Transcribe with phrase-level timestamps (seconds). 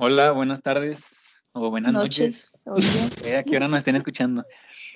[0.00, 0.96] Hola, buenas tardes
[1.54, 2.56] o buenas noches.
[2.64, 3.12] noches.
[3.36, 4.44] ¿A qué hora nos estén escuchando?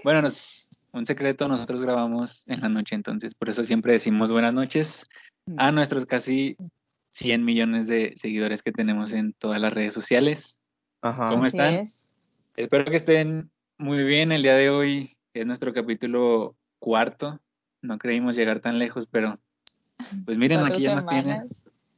[0.05, 4.55] Bueno, nos- un secreto, nosotros grabamos en la noche, entonces por eso siempre decimos buenas
[4.55, 5.05] noches
[5.57, 6.57] a nuestros casi
[7.15, 10.61] 100 millones de seguidores que tenemos en todas las redes sociales.
[11.01, 11.31] Ajá.
[11.31, 11.75] ¿Cómo están?
[11.75, 11.93] es.
[12.57, 14.31] Espero que estén muy bien.
[14.31, 17.41] El día de hoy es nuestro capítulo cuarto.
[17.81, 19.41] No creímos llegar tan lejos, pero
[20.27, 21.25] pues miren, aquí ya nos semanas.
[21.25, 21.49] tienen.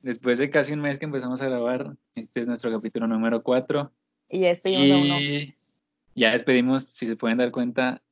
[0.04, 3.90] Después de casi un mes que empezamos a grabar, este es nuestro capítulo número cuatro.
[4.28, 5.18] Y ya despedimos a uno.
[5.18, 5.54] Y
[6.14, 8.02] ya despedimos, si se pueden dar cuenta.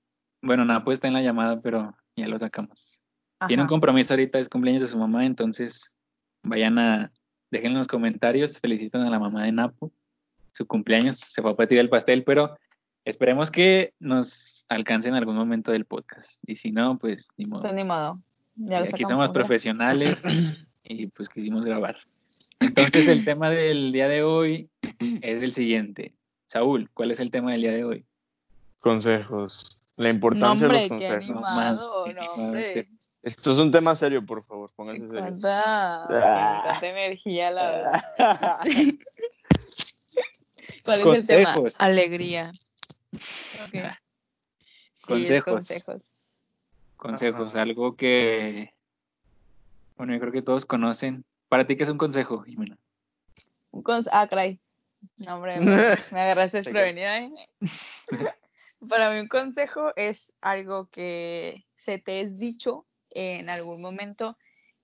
[0.40, 2.98] Bueno, Napo está en la llamada, pero ya lo sacamos.
[3.46, 5.92] Tiene un compromiso ahorita, es cumpleaños de su mamá, entonces
[6.42, 7.12] vayan a,
[7.50, 9.92] dejen en los comentarios, felicitan a la mamá de Napo,
[10.52, 12.56] su cumpleaños, se fue a partir el pastel, pero
[13.04, 16.42] esperemos que nos alcance en algún momento del podcast.
[16.46, 17.60] Y si no, pues ni modo.
[17.60, 18.18] Pues ni modo.
[18.54, 20.16] Ya lo Y aquí somos profesionales
[20.84, 21.96] y pues quisimos grabar.
[22.60, 24.68] Entonces el tema del día de hoy
[25.22, 26.12] es el siguiente.
[26.48, 28.04] Saúl, ¿cuál es el tema del día de hoy?
[28.80, 29.80] Consejos.
[29.96, 31.24] La No, importancia hombre, de los qué consejos.
[31.36, 32.78] animado, Qué no, animado hombre.
[32.80, 32.92] este.
[33.22, 35.40] Esto es un tema serio, por favor, pónganse serios.
[35.40, 36.80] me Ah.
[36.82, 38.02] energía, la verdad.
[40.84, 41.54] ¿Cuál es el tema?
[41.54, 41.74] Consejos.
[41.78, 42.52] Alegría.
[43.12, 43.20] Ok.
[43.72, 45.52] Sí, Consejos.
[45.54, 46.02] consejos.
[46.96, 47.62] Consejos, Ajá.
[47.62, 48.72] algo que,
[50.02, 51.24] bueno, yo creo que todos conocen.
[51.48, 52.76] ¿Para ti qué es un consejo, Jimena?
[53.70, 54.58] Un cons- ah, caray.
[55.18, 55.60] No, hombre,
[56.10, 57.20] me, agarraste desprevenida.
[57.20, 57.30] ¿eh?
[58.88, 64.36] Para mí un consejo es algo que se te es dicho en algún momento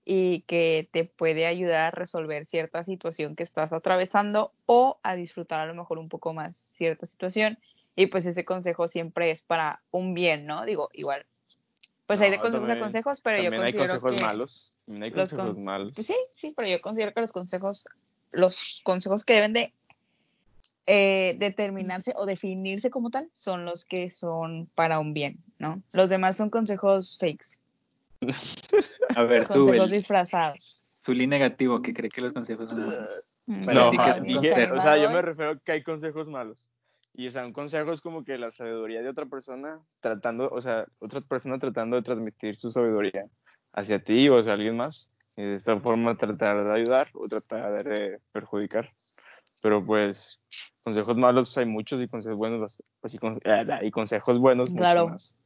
[0.04, 5.58] y que te puede ayudar a resolver cierta situación que estás atravesando o a disfrutar
[5.58, 7.58] a lo mejor un poco más cierta situación.
[7.96, 10.64] Y pues ese consejo siempre es para un bien, ¿no?
[10.64, 11.26] Digo, igual.
[12.08, 14.24] Pues hay de No, consejos a consejos, pero yo También hay considero consejos que...
[14.24, 14.76] malos.
[14.86, 15.92] También hay consejos con- malos.
[15.94, 17.84] Pues sí, sí, pero yo considero que los consejos,
[18.32, 19.74] los consejos que deben de
[20.86, 25.82] eh, determinarse o definirse como tal son los que son para un bien, ¿no?
[25.92, 27.44] Los demás son consejos fakes,
[29.14, 30.86] A ver, tú, consejos disfrazados.
[31.04, 33.34] Zulí negativo, que cree que los consejos son malos.
[33.44, 36.70] Mm, Para No, o sea, yo me refiero a que hay consejos malos.
[37.18, 40.62] Y o sea, un consejo es como que la sabiduría de otra persona tratando, o
[40.62, 43.26] sea, otra persona tratando de transmitir su sabiduría
[43.72, 45.10] hacia ti o hacia alguien más.
[45.36, 48.92] Y de esta forma tratar de ayudar o tratar de perjudicar.
[49.60, 50.38] Pero pues,
[50.84, 54.70] consejos malos pues, hay muchos y consejos buenos, pues, y, con- ah, y consejos buenos
[54.70, 55.08] Claro.
[55.08, 55.36] más.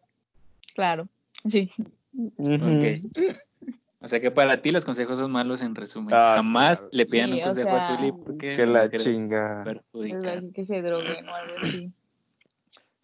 [0.74, 1.08] Claro,
[1.48, 1.70] sí.
[2.18, 3.81] Ok.
[4.02, 6.12] O sea que para ti los consejos son malos en resumen.
[6.12, 6.90] Ah, Jamás claro.
[6.92, 9.64] le pidan Sí, un o consejo a Zulí porque Que la chinga.
[9.94, 11.92] Es que se droguen o algo así.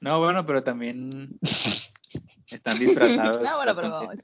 [0.00, 1.38] No, bueno, pero también
[2.48, 3.42] están disfrazados.
[3.42, 4.16] No, bueno, pero vamos.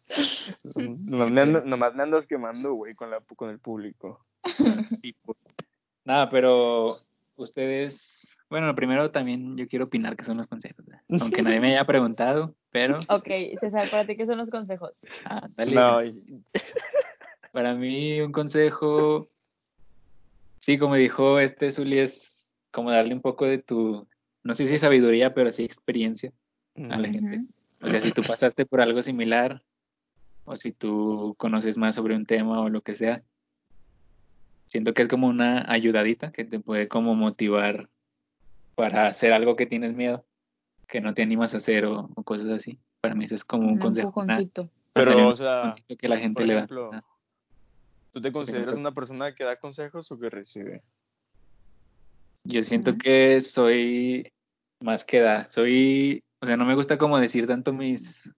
[0.77, 4.25] Nomás me, andas, nomás me andas quemando, güey, con, la, con el público.
[5.01, 5.39] Sí, pues.
[6.05, 6.97] Nada, pero
[7.37, 11.03] ustedes, bueno, lo primero también yo quiero opinar que son los consejos, ¿verdad?
[11.21, 13.29] aunque nadie me haya preguntado, pero Ok,
[13.61, 15.07] César, ¿para ti qué son los consejos?
[15.27, 15.77] ah, dale.
[15.77, 16.01] No,
[17.53, 19.31] Para mí un consejo,
[20.59, 24.09] sí, como dijo este Zuli, es como darle un poco de tu,
[24.43, 26.33] no sé si sabiduría, pero sí experiencia
[26.91, 27.43] a la gente.
[27.81, 29.63] O sea, si tú pasaste por algo similar,
[30.43, 33.23] o si tú conoces más sobre un tema o lo que sea,
[34.67, 37.89] siento que es como una ayudadita que te puede como motivar
[38.75, 40.27] para hacer algo que tienes miedo,
[40.87, 42.79] que no te animas a hacer o, o cosas así.
[43.01, 44.13] Para mí eso es como un, Un consejo.
[44.17, 44.41] una-.
[44.93, 47.05] Pero, o sea, que la gente por le ejemplo, da.
[48.13, 50.83] ¿tú te consideras una persona que da consejos o que recibe?
[52.45, 54.31] Yo siento que soy
[54.81, 58.33] más que da, soy, o sea, no me gusta como decir tanto mis,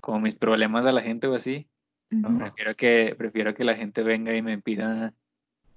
[0.00, 1.68] como mis problemas a la gente o así.
[2.10, 2.38] Ujú.
[2.38, 5.14] Prefiero que, prefiero que la gente venga y me pida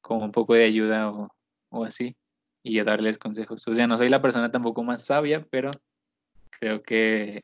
[0.01, 1.29] como un poco de ayuda o,
[1.69, 2.17] o así,
[2.65, 3.65] y yo darles consejos.
[3.67, 5.69] O sea, no soy la persona tampoco más sabia, pero
[6.59, 7.43] creo que,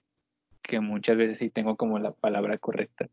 [0.64, 3.08] que muchas veces sí tengo como la palabra correcta.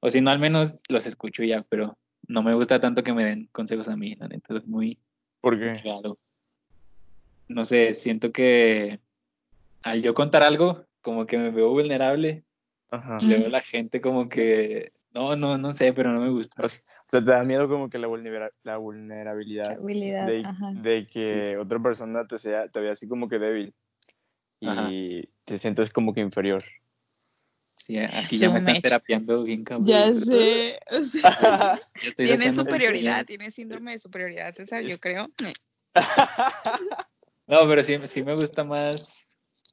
[0.00, 1.96] O si no, al menos los escucho ya, pero
[2.26, 4.98] no me gusta tanto que me den consejos a mí, la neta, es muy,
[5.40, 6.16] Porque Claro.
[7.46, 8.98] No sé, siento que
[9.84, 12.42] al yo contar algo, como que me veo vulnerable,
[12.90, 13.18] ajá.
[13.20, 16.64] y luego la gente como que, no, no, no sé, pero no me gusta.
[16.64, 22.26] O sea, te da miedo como que la, vulnera- la vulnerabilidad de, que otra persona
[22.26, 23.74] te sea te vea así como que débil
[24.60, 24.90] y Ajá.
[25.44, 26.62] te sientes como que inferior.
[27.86, 29.86] Sí, aquí ya me están terapiando bien cabrón.
[29.86, 31.80] Ya sé, o sea,
[32.16, 35.28] tiene superioridad, tiene síndrome de superioridad, César, yo creo.
[37.48, 39.06] No, pero sí, sí me gusta más,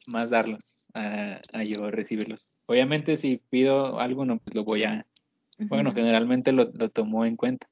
[0.08, 2.50] más darlos a, a yo recibirlos.
[2.66, 5.06] Obviamente si pido algo, no, pues lo voy a,
[5.60, 7.68] bueno, generalmente lo, lo tomo en cuenta,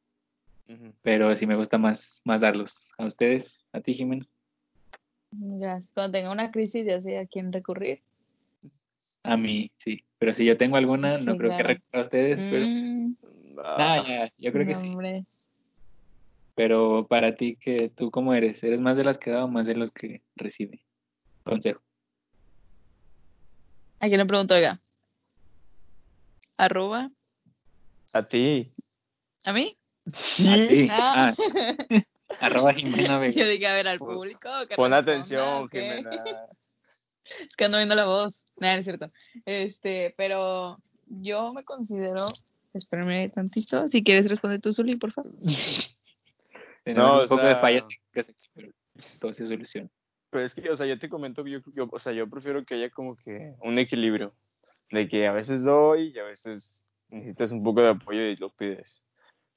[1.04, 2.92] pero sí me gusta más, más darlos.
[2.98, 3.46] ¿A ustedes?
[3.72, 4.28] ¿A ti, Jimena?
[5.32, 5.92] Gracias.
[5.94, 8.02] Cuando tenga una crisis ya sé a quién recurrir.
[9.24, 10.04] A mí, sí.
[10.20, 12.66] Pero si yo tengo alguna, no Sí, creo que recurra a ustedes, pero...
[12.66, 13.16] Mm,
[13.58, 14.82] Nah, ya, yo creo que sí.
[14.90, 15.26] hombre.
[16.56, 18.64] Pero para ti, que ¿tú cómo eres?
[18.64, 20.82] ¿Eres más de las que da o más de los que recibe?
[21.44, 21.82] Consejo.
[24.00, 24.80] ¿A quién le pregunto, oiga?
[26.58, 27.12] Arroba.
[28.14, 28.68] A ti.
[29.46, 29.78] ¿A mí?
[30.08, 30.88] A ti.
[30.90, 31.36] Ah.
[31.38, 32.04] Ah,
[32.40, 33.34] arroba Jimena Vega.
[33.40, 34.50] Yo dije, a ver, al Pon- público.
[34.68, 35.72] que Pon atención, ¿ok?
[35.72, 36.12] Jimena.
[37.40, 38.44] Es que ando viendo la voz.
[38.58, 39.08] Nada, no es cierto.
[39.46, 40.78] Este, pero
[41.08, 42.28] yo me considero.
[42.74, 43.88] Espérame tantito.
[43.88, 45.32] Si quieres responder tú, Zuli, por favor.
[46.86, 47.84] No, un poco de fallas
[48.14, 48.30] pero
[49.20, 49.90] todo se soluciona.
[50.30, 52.64] Pero es que, o sea, yo te comento que yo, yo- o sea, yo prefiero
[52.64, 54.34] que haya como que un equilibrio.
[54.90, 58.50] De que a veces doy y a veces necesitas un poco de apoyo y lo
[58.50, 59.02] pides.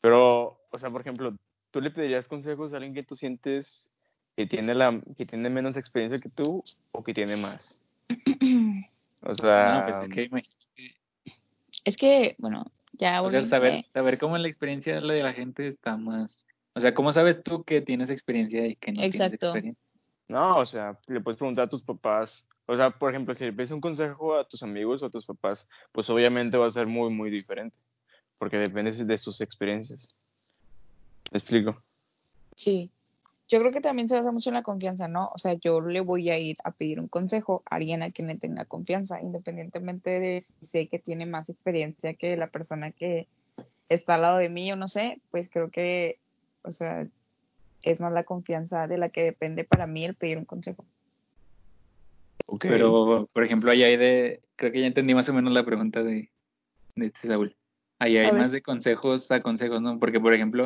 [0.00, 1.35] Pero, o sea, por ejemplo,
[1.70, 3.91] ¿tú le pedirías consejos a alguien que tú sientes
[4.37, 6.62] que tiene, la, que tiene menos experiencia que tú
[6.93, 7.76] o que tiene más?
[9.23, 10.97] O sea, No, pues es que imagínate,
[11.85, 15.35] Es que, bueno, ya o sea, saber, saber cómo la experiencia de la de la
[15.35, 16.47] gente está más...
[16.73, 19.47] O sea, ¿cómo sabes tú que tienes experiencia y que no tienes Exacto.
[19.49, 19.85] experiencia?
[20.29, 22.47] no, o sea, le puedes preguntar a tus papás.
[22.71, 25.27] O sea, por ejemplo, si le pides un consejo a tus amigos o a tus
[25.27, 27.77] papás, pues obviamente va a ser muy, muy diferente.
[28.39, 30.15] Porque depende de sus experiencias.
[31.33, 31.83] ¿Me explico?
[32.55, 32.89] Sí.
[33.49, 35.33] Yo creo que también se basa mucho en la confianza, ¿no?
[35.35, 38.29] O sea, yo le voy a ir a pedir un consejo a alguien a quien
[38.29, 43.27] le tenga confianza, independientemente de si sé que tiene más experiencia que la persona que
[43.89, 46.21] está al lado de mí o no sé, pues creo que,
[46.63, 47.05] o sea,
[47.83, 50.85] es más la confianza de la que depende para mí el pedir un consejo.
[52.61, 54.41] Pero, por ejemplo, ahí hay de...
[54.57, 56.31] Creo que ya entendí más o menos la pregunta de,
[56.97, 57.57] de este Saúl.
[57.99, 59.99] Ahí hay más de consejos a consejos, ¿no?
[59.99, 60.65] Porque, por ejemplo,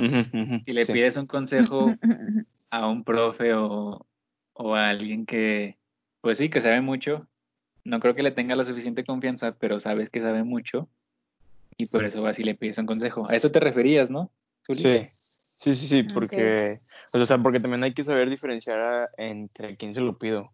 [0.65, 0.93] si le sí.
[0.93, 1.95] pides un consejo
[2.71, 4.07] a un profe o,
[4.53, 5.79] o a alguien que,
[6.21, 7.29] pues sí, que sabe mucho,
[7.85, 10.89] no creo que le tenga la suficiente confianza, pero sabes que sabe mucho
[11.77, 13.29] y por eso vas y le pides un consejo.
[13.29, 14.31] A eso te referías, ¿no?
[14.67, 14.81] Zuli?
[14.81, 15.09] Sí,
[15.59, 16.81] sí, sí, sí, porque,
[17.13, 20.53] o sea, porque también hay que saber diferenciar a- entre quién se lo pido.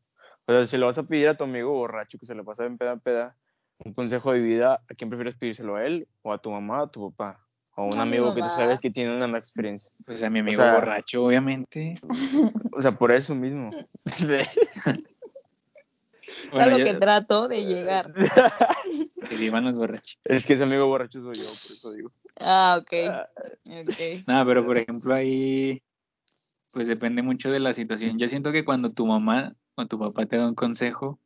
[0.50, 2.66] O sea, si lo vas a pedir a tu amigo borracho que se le pasa
[2.66, 3.36] en peda en peda,
[3.84, 6.84] un consejo de vida, ¿a quién prefieres pedírselo a él o a tu mamá o
[6.86, 7.46] a tu papá?
[7.76, 9.92] O a un A mi amigo que tú sabes que tiene una más experiencia.
[10.04, 12.00] Pues a mi amigo sea- borracho, obviamente.
[12.72, 13.70] O sea, por eso mismo.
[14.06, 14.10] a
[16.52, 18.12] Bueno, lo yo- que trato de llegar.
[19.28, 20.18] que vivan los borrachos.
[20.24, 22.10] es que ese amigo borracho soy yo, por eso digo.
[22.40, 22.92] Ah, ok.
[23.08, 23.28] Ah,
[23.66, 24.26] Ok.
[24.26, 25.80] Nada, pero por ejemplo ahí,
[26.72, 28.18] pues depende mucho de la situación.
[28.18, 31.18] Yo siento que cuando tu mamá o tu papá te da un consejo,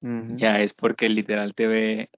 [0.00, 2.10] ya es porque literal te ve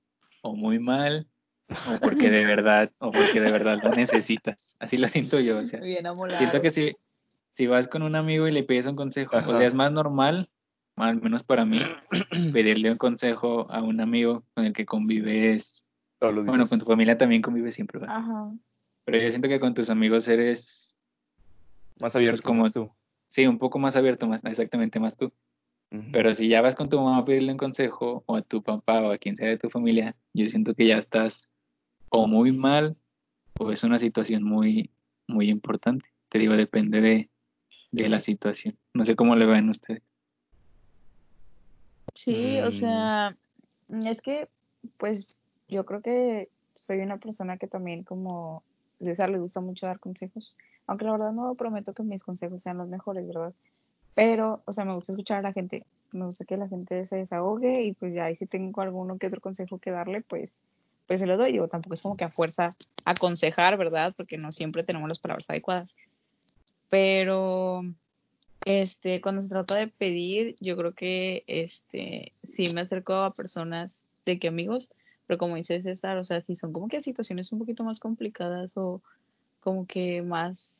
[0.43, 1.27] o muy mal
[1.69, 4.75] o porque de verdad o porque de verdad lo necesitas.
[4.79, 6.39] Así lo siento yo, o sea, Bien amolado.
[6.39, 6.97] siento que si
[7.57, 10.49] si vas con un amigo y le pides un consejo, o sea, es más normal,
[10.97, 11.81] al menos para mí,
[12.53, 15.87] pedirle un consejo a un amigo con el que convives,
[16.19, 16.71] Todos los bueno, días.
[16.71, 18.17] con tu familia también convives siempre, ¿verdad?
[18.17, 18.51] Ajá.
[19.05, 20.97] pero yo siento que con tus amigos eres,
[22.01, 22.91] Más abierto como como tú.
[23.29, 25.33] sí, un poco más abierto, más exactamente más tú.
[26.13, 29.01] Pero si ya vas con tu mamá a pedirle un consejo, o a tu papá,
[29.01, 31.49] o a quien sea de tu familia, yo siento que ya estás
[32.09, 32.97] o muy mal,
[33.59, 34.91] o es una situación muy,
[35.29, 36.07] muy importante.
[36.31, 37.31] Te digo, depende de,
[37.93, 38.77] de la situación.
[38.93, 40.03] No sé cómo le ven ustedes.
[42.15, 42.71] Sí, o Mm.
[42.71, 43.37] sea,
[44.05, 44.49] es que,
[44.97, 48.63] pues, yo creo que soy una persona que también como
[49.01, 50.57] César le gusta mucho dar consejos,
[50.87, 53.55] aunque la verdad no prometo que mis consejos sean los mejores, ¿verdad?
[54.15, 57.17] Pero, o sea, me gusta escuchar a la gente, me gusta que la gente se
[57.17, 60.51] desahogue y pues ya, y si tengo alguno que otro consejo que darle, pues,
[61.07, 61.53] pues se lo doy.
[61.53, 64.15] Digo, tampoco es como que a fuerza aconsejar, ¿verdad?
[64.17, 65.91] Porque no siempre tenemos las palabras adecuadas.
[66.89, 67.83] Pero,
[68.65, 74.05] este, cuando se trata de pedir, yo creo que, este, sí me acerco a personas
[74.25, 74.91] de que amigos,
[75.27, 78.77] pero como dice César, o sea, si son como que situaciones un poquito más complicadas
[78.77, 79.03] o
[79.61, 80.74] como que más,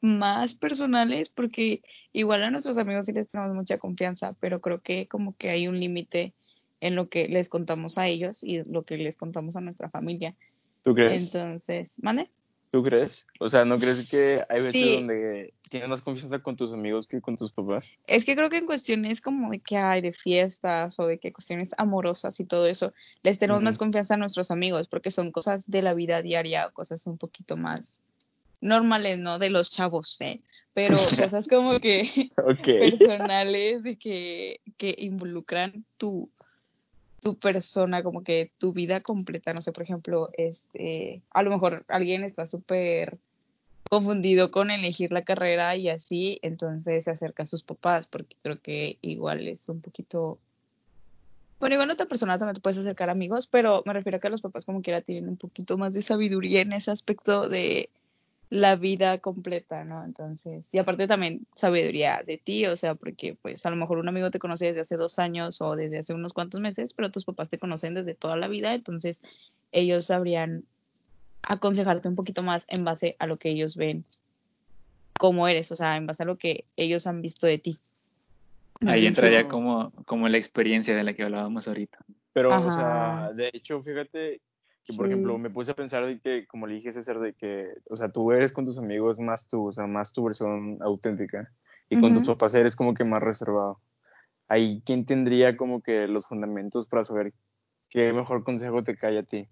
[0.00, 5.06] más personales, porque igual a nuestros amigos sí les tenemos mucha confianza, pero creo que
[5.08, 6.34] como que hay un límite
[6.80, 10.34] en lo que les contamos a ellos y lo que les contamos a nuestra familia.
[10.82, 11.34] ¿Tú crees?
[11.34, 12.30] Entonces, ¿mande?
[12.70, 13.26] ¿Tú crees?
[13.40, 14.94] O sea, ¿no crees que hay veces Sí.
[14.94, 17.98] donde tienes más confianza con tus amigos que con tus papás?
[18.06, 21.32] Es que creo que en cuestiones como de que hay de fiestas o de que
[21.32, 25.68] cuestiones amorosas y todo eso, les tenemos más confianza a nuestros amigos porque son cosas
[25.68, 27.98] de la vida diaria o cosas un poquito más
[28.60, 29.38] normales, ¿no?
[29.38, 30.40] De los chavos, ¿eh?
[30.74, 32.64] Pero cosas como que Ok.
[32.64, 36.30] personales de que, que involucran tu,
[37.20, 41.84] tu persona, como que tu vida completa, no sé, por ejemplo, este, a lo mejor
[41.88, 43.18] alguien está súper
[43.88, 48.60] confundido con elegir la carrera y así, entonces se acerca a sus papás, porque creo
[48.60, 50.38] que igual es un poquito...
[51.58, 54.40] Bueno, igual otra persona también te puedes acercar amigos, pero me refiero a que los
[54.40, 57.90] papás como quiera tienen un poquito más de sabiduría en ese aspecto de
[58.50, 60.04] la vida completa, ¿no?
[60.04, 64.08] Entonces, y aparte también sabiduría de ti, o sea, porque pues a lo mejor un
[64.08, 67.24] amigo te conoce desde hace dos años o desde hace unos cuantos meses, pero tus
[67.24, 69.16] papás te conocen desde toda la vida, entonces
[69.70, 70.64] ellos sabrían
[71.42, 74.04] aconsejarte un poquito más en base a lo que ellos ven
[75.16, 77.78] cómo eres, o sea, en base a lo que ellos han visto de ti.
[78.84, 81.98] Ahí entraría como, como la experiencia de la que hablábamos ahorita.
[82.32, 84.40] Pero, o sea, de hecho, fíjate
[84.84, 87.68] que, por ejemplo, me puse a pensar de que, como le dije César, de que,
[87.88, 91.50] o sea, tú eres con tus amigos más tú, o sea, más tu versión auténtica.
[91.88, 93.80] Y con tus papás eres como que más reservado.
[94.48, 97.32] Ahí, ¿quién tendría como que los fundamentos para saber
[97.88, 99.48] qué mejor consejo te cae a ti?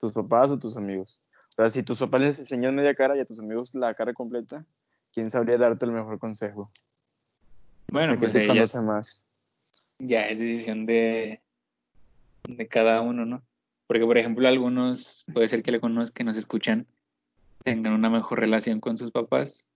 [0.00, 1.20] tus papás o tus amigos.
[1.50, 4.14] O sea, si tus papás les enseñan media cara y a tus amigos la cara
[4.14, 4.64] completa,
[5.12, 6.72] ¿quién sabría darte el mejor consejo?
[7.88, 9.24] Bueno, pues ya, más.
[9.98, 11.40] ya es decisión de,
[12.44, 13.42] de cada uno, ¿no?
[13.90, 16.86] Porque, por ejemplo, algunos, puede ser que le conozcan, que nos escuchan,
[17.64, 19.66] tengan una mejor relación con sus papás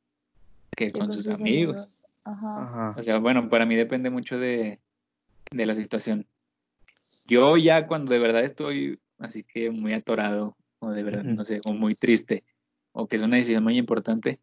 [0.77, 2.01] que con sus amigos.
[2.23, 2.95] Ajá.
[2.97, 4.79] O sea, bueno, para mí depende mucho de,
[5.51, 6.29] de la situación.
[7.27, 11.61] Yo ya cuando de verdad estoy así que muy atorado o de verdad, no sé,
[11.65, 12.45] o muy triste
[12.93, 14.39] o que es una decisión muy importante,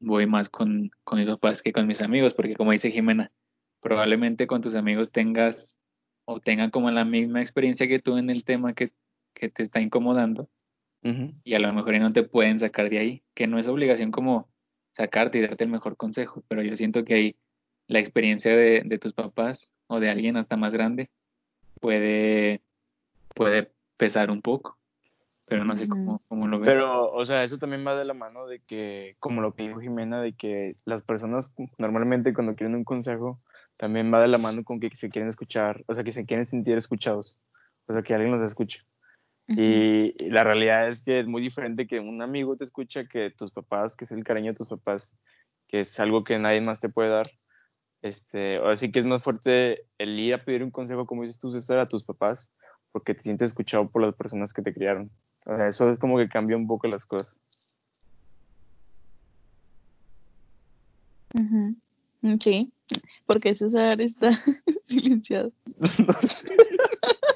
[0.00, 3.30] voy más con, con mis papás que con mis amigos, porque como dice Jimena,
[3.80, 5.76] probablemente con tus amigos tengas
[6.24, 8.90] o tengan como la misma experiencia que tú en el tema que,
[9.42, 10.48] que te está incomodando
[11.02, 14.48] y a lo mejor no te pueden sacar de ahí, que no es obligación como
[14.92, 17.36] sacarte y darte el mejor consejo, pero yo siento que ahí
[17.88, 21.10] la experiencia de, de tus papás o de alguien hasta más grande
[21.80, 22.60] puede,
[23.34, 24.78] puede pesar un poco,
[25.46, 26.70] pero no sé cómo, cómo lo veo.
[26.70, 29.80] Pero, o sea, eso también va de la mano de que, como lo que dijo
[29.80, 33.40] Jimena, de que las personas normalmente cuando quieren un consejo,
[33.76, 36.46] también va de la mano con que se quieren escuchar, o sea, que se quieren
[36.46, 37.40] sentir escuchados,
[37.88, 38.82] o sea, que alguien los escuche.
[39.48, 43.50] Y la realidad es que es muy diferente que un amigo te escucha que tus
[43.50, 45.14] papás, que es el cariño de tus papás,
[45.68, 47.26] que es algo que nadie más te puede dar.
[48.00, 51.50] Este, así que es más fuerte el ir a pedir un consejo, como dices tú,
[51.52, 52.50] César, a tus papás,
[52.92, 55.10] porque te sientes escuchado por las personas que te criaron.
[55.44, 57.36] O sea, eso es como que cambia un poco las cosas.
[62.40, 62.72] Sí,
[63.26, 64.38] porque César está
[64.88, 65.52] silenciado.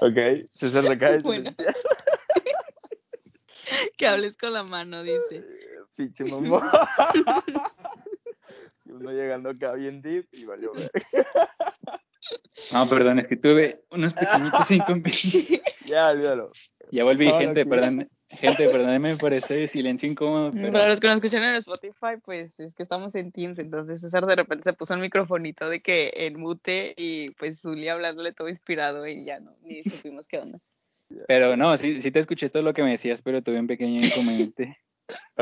[0.00, 1.54] ok, César de bueno.
[3.96, 5.44] que hables con la mano, dice.
[5.96, 6.88] Pinche mamá.
[8.84, 10.90] Uno llegando acá bien deep y valió ver.
[12.72, 15.62] No, perdón, es que tuve unos pequeñitos inconvenientes.
[15.86, 16.50] ya, olvídalo.
[16.90, 18.08] Ya volví, gente, perdón.
[18.28, 20.50] Gente, perdónenme por ese silencio incómodo.
[20.52, 20.72] Pero...
[20.72, 24.26] Para los que nos escuchan en Spotify, pues es que estamos en Teams, entonces César
[24.26, 28.48] de repente se puso el microfonito de que en mute y pues Zulia hablándole todo
[28.48, 30.58] inspirado y ya no, ni supimos qué onda.
[31.28, 34.04] Pero no, sí, sí te escuché todo lo que me decías, pero tuve un pequeño
[34.04, 34.76] inconveniente.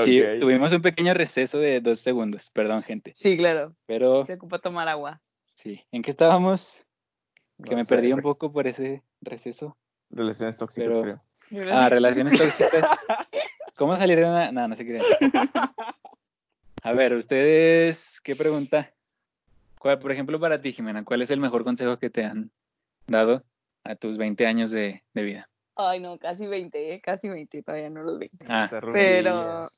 [0.05, 3.13] Sí, tuvimos un pequeño receso de dos segundos, perdón, gente.
[3.15, 3.75] Sí, claro.
[3.87, 4.27] Pero...
[4.27, 5.23] Se ocupa tomar agua.
[5.55, 5.81] Sí.
[5.91, 6.69] ¿En qué estábamos?
[7.65, 9.79] Que me perdí un poco por ese receso.
[10.11, 11.23] Relaciones tóxicas, creo.
[11.73, 12.85] Ah, relaciones tóxicas.
[13.77, 14.53] ¿Cómo salir de una.?
[14.53, 15.01] No, no sé qué.
[16.83, 18.93] A ver, ustedes, ¿qué pregunta?
[19.79, 22.51] ¿Cuál, por ejemplo, para ti, Jimena, cuál es el mejor consejo que te han
[23.07, 23.43] dado
[23.85, 25.49] a tus 20 años de, de vida?
[25.77, 27.01] Ay, no, casi 20, ¿eh?
[27.01, 28.47] casi 20, todavía no los 20.
[28.49, 29.69] Ah, pero.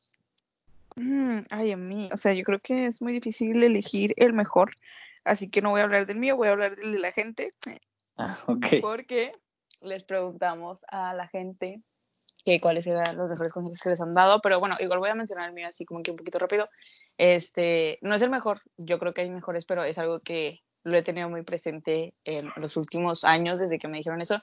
[0.97, 4.73] Mm, ay, a mí, o sea, yo creo que es muy difícil elegir el mejor,
[5.25, 7.53] así que no voy a hablar del mío, voy a hablar del de la gente.
[8.17, 8.67] Ah, ok.
[8.81, 9.33] Porque
[9.81, 11.83] les preguntamos a la gente
[12.45, 15.15] que cuáles eran los mejores consejos que les han dado, pero bueno, igual voy a
[15.15, 16.69] mencionar el mío así como que un poquito rápido.
[17.19, 20.97] Este, no es el mejor, yo creo que hay mejores, pero es algo que lo
[20.97, 24.41] he tenido muy presente en los últimos años desde que me dijeron eso.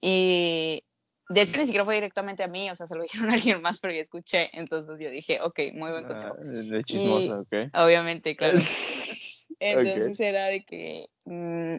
[0.00, 0.84] Y
[1.28, 3.62] de hecho ni siquiera fue directamente a mí, o sea, se lo dijeron a alguien
[3.62, 6.36] más, pero yo escuché, entonces yo dije, ok, muy buen consejo.
[6.36, 7.54] Ah, de chismosa, ok.
[7.74, 8.58] Obviamente, claro.
[9.60, 11.76] Entonces era de que mm,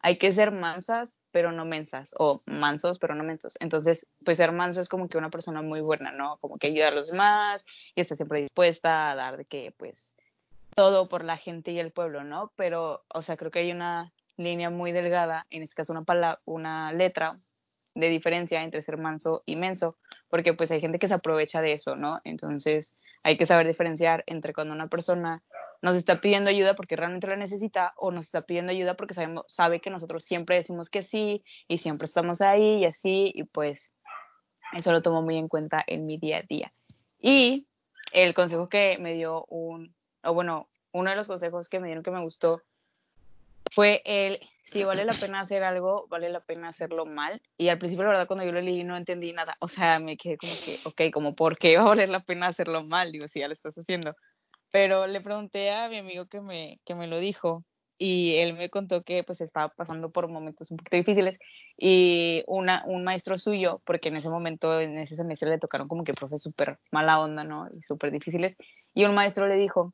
[0.00, 3.56] hay que ser mansas, pero no mensas, o mansos, pero no mensos.
[3.60, 6.38] Entonces, pues ser manso es como que una persona muy buena, ¿no?
[6.38, 10.12] Como que ayuda a los demás y está siempre dispuesta a dar de que, pues,
[10.74, 12.52] todo por la gente y el pueblo, ¿no?
[12.56, 16.40] Pero, o sea, creo que hay una línea muy delgada, en este caso una, palabra,
[16.44, 17.40] una letra
[17.94, 19.96] de diferencia entre ser manso y menso,
[20.30, 22.20] porque pues hay gente que se aprovecha de eso, ¿no?
[22.24, 22.94] Entonces,
[23.24, 25.42] hay que saber diferenciar entre cuando una persona
[25.80, 29.44] nos está pidiendo ayuda porque realmente la necesita o nos está pidiendo ayuda porque sabemos,
[29.48, 33.80] sabe que nosotros siempre decimos que sí y siempre estamos ahí y así y pues
[34.72, 36.72] eso lo tomo muy en cuenta en mi día a día.
[37.20, 37.66] Y
[38.12, 42.02] el consejo que me dio un, o bueno, uno de los consejos que me dieron
[42.02, 42.62] que me gustó
[43.74, 44.40] fue el,
[44.72, 47.40] si vale la pena hacer algo, vale la pena hacerlo mal.
[47.56, 49.56] Y al principio, la verdad, cuando yo lo leí no entendí nada.
[49.60, 52.48] O sea, me quedé como que, ok, como, ¿por qué va a valer la pena
[52.48, 53.12] hacerlo mal?
[53.12, 54.14] Digo, si ya lo estás haciendo.
[54.70, 57.64] Pero le pregunté a mi amigo que me, que me lo dijo
[57.98, 61.38] y él me contó que pues estaba pasando por momentos un poquito difíciles
[61.76, 66.04] y una, un maestro suyo, porque en ese momento, en ese semestre le tocaron como
[66.04, 67.68] que profes súper mala onda, ¿no?
[67.72, 68.56] Y súper difíciles.
[68.94, 69.92] Y un maestro le dijo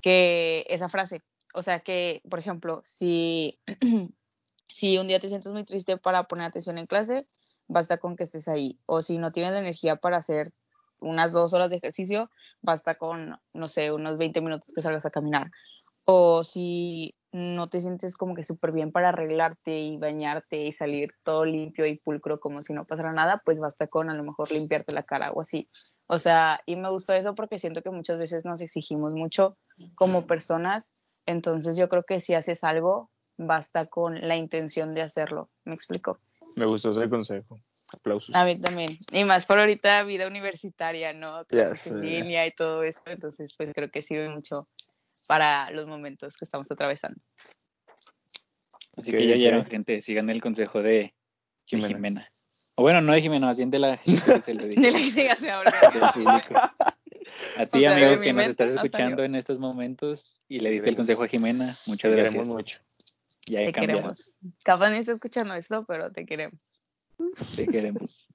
[0.00, 1.22] que esa frase,
[1.54, 3.58] o sea que, por ejemplo, si,
[4.68, 7.26] si un día te sientes muy triste para poner atención en clase,
[7.68, 8.78] basta con que estés ahí.
[8.86, 10.52] O si no tienes energía para hacer
[11.04, 12.30] unas dos horas de ejercicio,
[12.62, 15.50] basta con, no sé, unos 20 minutos que salgas a caminar.
[16.04, 21.10] O si no te sientes como que súper bien para arreglarte y bañarte y salir
[21.24, 24.52] todo limpio y pulcro como si no pasara nada, pues basta con a lo mejor
[24.52, 25.68] limpiarte la cara o así.
[26.06, 29.56] O sea, y me gustó eso porque siento que muchas veces nos exigimos mucho
[29.96, 30.88] como personas,
[31.26, 35.50] entonces yo creo que si haces algo, basta con la intención de hacerlo.
[35.64, 36.20] ¿Me explico?
[36.56, 37.60] Me gustó ese consejo.
[37.94, 38.34] Aplausos.
[38.34, 38.98] A mí también.
[39.12, 41.44] Y más por ahorita vida universitaria, ¿no?
[41.50, 44.68] en línea y todo eso, entonces pues creo que sirve mucho
[45.26, 47.20] para los momentos que estamos atravesando.
[48.96, 51.14] Así que ya oyeron, gente, sigan el consejo de
[51.66, 52.28] Jimena.
[52.76, 54.80] O bueno, no de Jimena, más bien de la gente que se lo dijo.
[54.82, 55.72] de la que se ahora.
[57.56, 61.22] A ti, amigo, que nos estás escuchando en estos momentos y le diste el consejo
[61.22, 62.32] a Jimena, muchas te gracias.
[62.32, 62.78] Queremos mucho.
[63.46, 64.34] Ya te queremos.
[64.62, 66.60] Capaz ni está escuchando esto, pero te queremos.
[67.56, 68.28] Te queremos.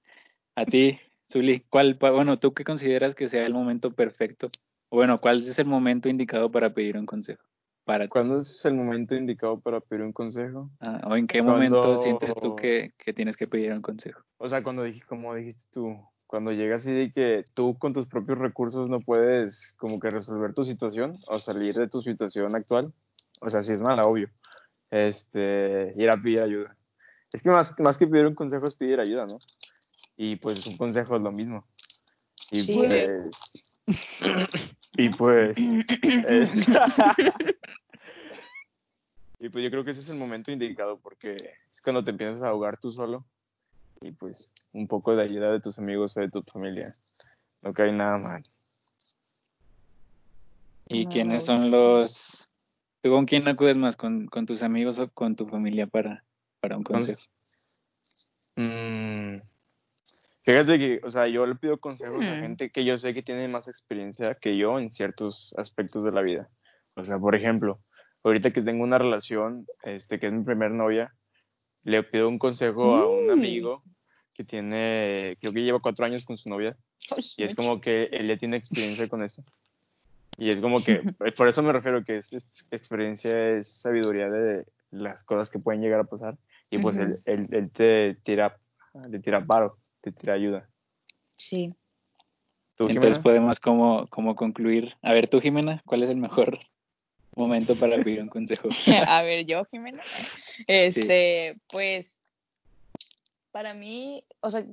[0.55, 0.99] A ti,
[1.31, 4.49] Zuli, ¿cuál, bueno, tú qué consideras que sea el momento perfecto
[4.91, 7.43] bueno, ¿cuál es el momento indicado para pedir un consejo?
[7.85, 10.69] Para ¿Cuándo es el momento indicado para pedir un consejo?
[10.79, 14.21] Ah, ¿O en qué momento sientes tú que, que, tienes que pedir un consejo?
[14.37, 15.95] O sea, cuando dije, como dijiste tú,
[16.25, 20.53] cuando llegas y de que tú con tus propios recursos no puedes como que resolver
[20.53, 22.91] tu situación o salir de tu situación actual,
[23.41, 24.29] o sea, si es mala, obvio,
[24.89, 26.75] este, ir a pedir ayuda.
[27.31, 29.39] Es que más, más que pedir un consejo es pedir ayuda, ¿no?
[30.17, 31.65] Y pues un consejo es lo mismo.
[32.51, 32.73] Y sí.
[32.75, 33.31] pues
[34.93, 35.57] y pues.
[36.01, 36.49] Eh,
[39.39, 41.29] y pues yo creo que ese es el momento indicado porque
[41.73, 43.25] es cuando te empiezas a ahogar tú solo
[44.01, 46.91] y pues un poco de ayuda de tus amigos o de tu familia.
[47.63, 48.45] No cae nada mal.
[50.87, 52.47] ¿Y quiénes son los...
[53.01, 53.95] ¿Tú con quién acudes más?
[53.95, 56.23] ¿Con, con tus amigos o con tu familia para,
[56.59, 57.21] para un consejo?
[58.55, 59.39] Mmm
[60.49, 62.41] Fíjate que, o sea, yo le pido consejos a hmm.
[62.41, 66.21] gente que yo sé que tiene más experiencia que yo en ciertos aspectos de la
[66.21, 66.49] vida.
[66.95, 67.79] O sea, por ejemplo,
[68.23, 71.13] ahorita que tengo una relación, este, que es mi primer novia,
[71.83, 73.29] le pido un consejo a un mm.
[73.29, 73.83] amigo
[74.33, 76.75] que tiene, creo que lleva cuatro años con su novia,
[77.37, 79.43] y es como que él ya tiene experiencia con eso.
[80.35, 81.03] Y es como que,
[81.37, 82.33] por eso me refiero que es,
[82.71, 87.47] experiencia, es sabiduría de las cosas que pueden llegar a pasar, y pues él, él,
[87.51, 88.57] él, te tira,
[89.11, 90.69] te tira paro te, te ayuda.
[91.37, 91.73] Sí.
[92.77, 94.95] Entonces podemos como, como concluir.
[95.01, 96.59] A ver, tú, Jimena, ¿cuál es el mejor
[97.35, 98.69] momento para pedir un consejo?
[99.07, 100.01] a ver, yo, Jimena.
[100.67, 102.09] Este, pues,
[103.51, 104.63] para mí, o sea,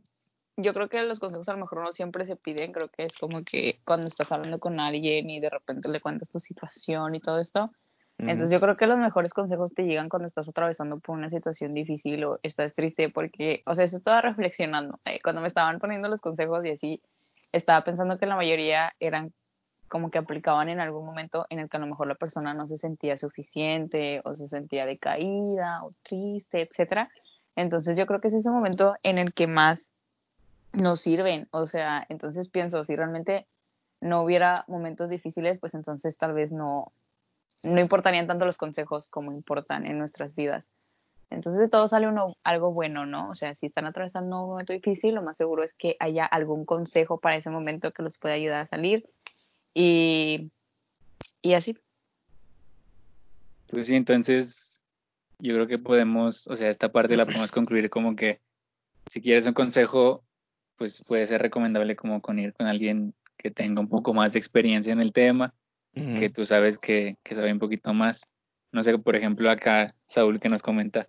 [0.56, 3.16] yo creo que los consejos a lo mejor no siempre se piden, creo que es
[3.16, 7.20] como que cuando estás hablando con alguien y de repente le cuentas tu situación y
[7.20, 7.72] todo esto,
[8.18, 11.74] entonces yo creo que los mejores consejos te llegan cuando estás atravesando por una situación
[11.74, 14.98] difícil o estás triste porque, o sea, eso estaba reflexionando.
[15.04, 17.02] Eh, cuando me estaban poniendo los consejos y así,
[17.52, 19.32] estaba pensando que la mayoría eran
[19.88, 22.66] como que aplicaban en algún momento en el que a lo mejor la persona no
[22.66, 27.10] se sentía suficiente o se sentía decaída o triste, etcétera.
[27.54, 29.90] Entonces yo creo que es ese momento en el que más
[30.72, 31.48] nos sirven.
[31.50, 33.46] O sea, entonces pienso, si realmente
[34.00, 36.92] no hubiera momentos difíciles, pues entonces tal vez no,
[37.66, 40.68] no importarían tanto los consejos como importan en nuestras vidas.
[41.28, 43.30] Entonces de todo sale uno algo bueno, ¿no?
[43.30, 46.64] O sea, si están atravesando un momento difícil, lo más seguro es que haya algún
[46.64, 49.08] consejo para ese momento que los pueda ayudar a salir.
[49.74, 50.52] Y,
[51.42, 51.76] y así.
[53.68, 54.80] Pues sí, entonces
[55.40, 58.40] yo creo que podemos, o sea, esta parte la podemos concluir como que
[59.10, 60.22] si quieres un consejo,
[60.76, 64.38] pues puede ser recomendable como con ir con alguien que tenga un poco más de
[64.38, 65.52] experiencia en el tema
[65.96, 68.20] que tú sabes que, que sabe un poquito más.
[68.70, 71.08] No sé, por ejemplo, acá Saúl que nos comenta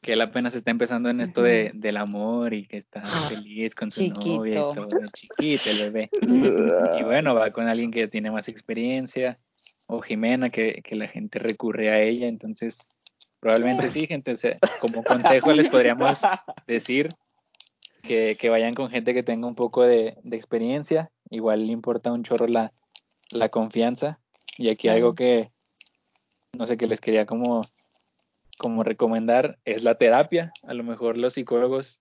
[0.00, 3.74] que él apenas está empezando en esto de, del amor y que está ah, feliz
[3.74, 6.10] con su novia y todo, chiquito el bebé.
[6.20, 9.38] y bueno, va con alguien que tiene más experiencia,
[9.86, 12.76] o Jimena, que, que la gente recurre a ella, entonces
[13.40, 14.36] probablemente sí, gente,
[14.80, 16.18] como consejo les podríamos
[16.66, 17.08] decir
[18.02, 22.12] que, que, vayan con gente que tenga un poco de, de experiencia igual le importa
[22.12, 22.72] un chorro la,
[23.30, 24.18] la confianza.
[24.56, 25.50] Y aquí algo que,
[26.52, 27.62] no sé, que les quería como,
[28.58, 30.52] como recomendar es la terapia.
[30.62, 32.00] A lo mejor los psicólogos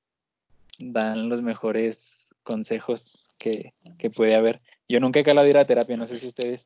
[0.80, 4.62] dan los mejores consejos que, que puede haber.
[4.88, 6.66] Yo nunca he calado ir a terapia, no sé si ustedes.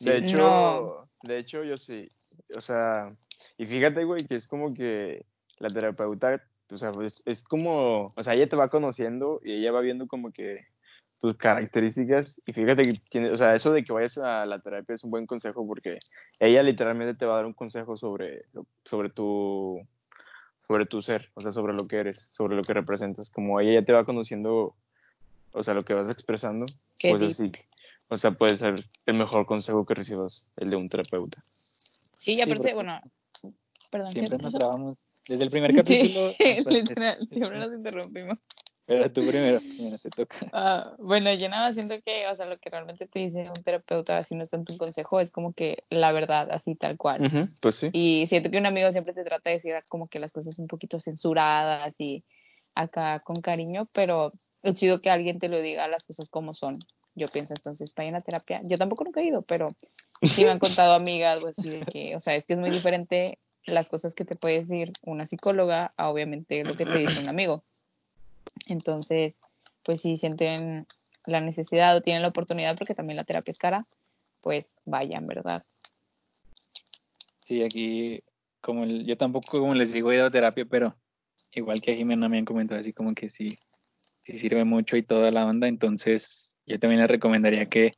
[0.00, 2.10] De hecho, de hecho yo sí.
[2.56, 3.14] O sea,
[3.56, 5.24] y fíjate, güey, que es como que
[5.58, 9.72] la terapeuta, o sea, pues, es como, o sea, ella te va conociendo y ella
[9.72, 10.66] va viendo como que
[11.22, 14.92] tus características y fíjate que tiene, o sea, eso de que vayas a la terapia
[14.92, 16.00] es un buen consejo porque
[16.40, 18.42] ella literalmente te va a dar un consejo sobre,
[18.84, 19.80] sobre tu
[20.66, 23.74] sobre tu ser, o sea, sobre lo que eres, sobre lo que representas, como ella
[23.74, 24.74] ya te va conociendo,
[25.52, 26.66] o sea, lo que vas expresando,
[27.00, 27.52] pues así,
[28.08, 31.44] o sea, puede ser el mejor consejo que recibas, el de un terapeuta.
[32.16, 33.00] Sí, y aparte, bueno,
[33.90, 34.12] perdón.
[34.12, 36.32] Siempre nos trabamos, desde el primer capítulo.
[36.32, 38.38] Sí, literal, siempre nos interrumpimos.
[38.92, 40.36] Pero tú primero, mira, te toca.
[40.52, 44.18] Ah, bueno, yo nada siento que, o sea, lo que realmente te dice un terapeuta,
[44.18, 47.48] así no es tanto un consejo, es como que la verdad, así tal cual.
[47.60, 47.90] pues sí.
[47.92, 50.66] Y siento que un amigo siempre te trata de decir como que las cosas un
[50.66, 52.24] poquito censuradas y
[52.74, 56.78] acá con cariño, pero es chido que alguien te lo diga las cosas como son.
[57.14, 58.60] Yo pienso, entonces, vayan a terapia.
[58.64, 59.74] Yo tampoco nunca he ido, pero
[60.22, 62.70] sí me han contado amigas, algo así de que, o sea, es que es muy
[62.70, 67.18] diferente las cosas que te puede decir una psicóloga a obviamente lo que te dice
[67.20, 67.64] un amigo.
[68.66, 69.34] Entonces,
[69.82, 70.86] pues si sienten
[71.26, 73.86] la necesidad o tienen la oportunidad, porque también la terapia es cara,
[74.40, 75.62] pues vayan, ¿verdad?
[77.44, 78.22] Sí, aquí,
[78.60, 80.96] como yo tampoco, como les digo, he ido a terapia, pero
[81.52, 83.56] igual que Jimena me han comentado así como que sí,
[84.24, 87.94] sí sirve mucho y toda la onda, entonces yo también les recomendaría que,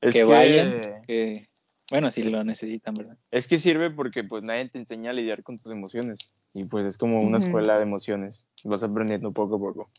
[0.00, 1.47] que, vayan, que,
[1.90, 3.16] bueno, si lo necesitan, ¿verdad?
[3.30, 6.84] Es que sirve porque pues nadie te enseña a lidiar con tus emociones y pues
[6.84, 9.90] es como una escuela de emociones, vas aprendiendo poco a poco,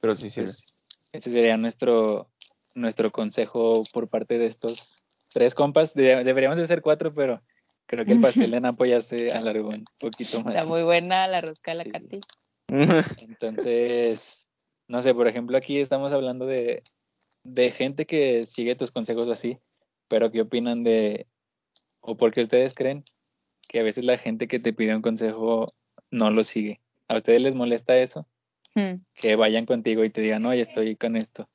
[0.00, 0.52] pero sí sirve.
[0.52, 2.28] Pues, ese sería nuestro,
[2.74, 7.40] nuestro consejo por parte de estos tres compas, deberíamos de ser cuatro, pero
[7.86, 10.54] creo que el pastel de Napo ya se alargó un poquito más.
[10.54, 12.20] Está muy buena la rosca de la Katy.
[13.18, 14.20] Entonces,
[14.86, 16.84] no sé, por ejemplo, aquí estamos hablando de,
[17.42, 19.58] de gente que sigue tus consejos así,
[20.10, 21.28] pero ¿qué opinan de,
[22.00, 23.04] o por qué ustedes creen
[23.68, 25.72] que a veces la gente que te pide un consejo
[26.10, 26.80] no lo sigue?
[27.06, 28.26] ¿A ustedes les molesta eso?
[28.74, 29.02] Hmm.
[29.14, 31.48] Que vayan contigo y te digan, oye, estoy con esto,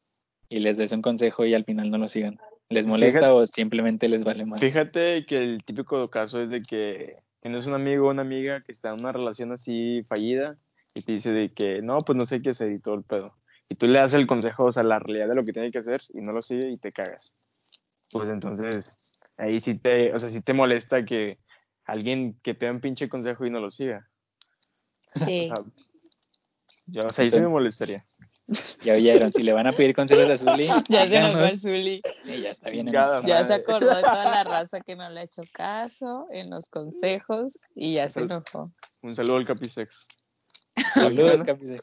[0.48, 2.40] y les des un consejo y al final no lo sigan.
[2.70, 4.62] ¿Les molesta o simplemente les vale más?
[4.62, 8.72] Fíjate que el típico caso es de que tienes un amigo o una amiga que
[8.72, 10.58] está en una relación así fallida
[10.94, 13.36] y te dice de que no, pues no sé qué hacer y todo el pedo.
[13.68, 15.80] Y tú le das el consejo, o sea, la realidad de lo que tiene que
[15.80, 17.36] hacer y no lo sigue y te cagas
[18.12, 18.96] pues entonces
[19.38, 21.40] ahí sí te, o sea, sí te molesta que
[21.86, 24.08] alguien que te da un pinche consejo y no lo siga.
[25.28, 25.50] Sí.
[25.50, 25.66] O sea,
[26.88, 28.04] yo, o sea, ahí sí me molestaría.
[28.84, 30.68] Ya oyeron, si le van a pedir consejos a Zuli.
[30.90, 32.02] Ya se enojó el Zuli.
[32.26, 32.92] Ya está bien.
[32.92, 36.70] Ya se acordó de toda la raza que no le ha hecho caso en los
[36.70, 38.72] consejos y ya se enojó.
[39.02, 40.06] Un saludo al Capisex.
[40.94, 41.82] Saludos, Capisex.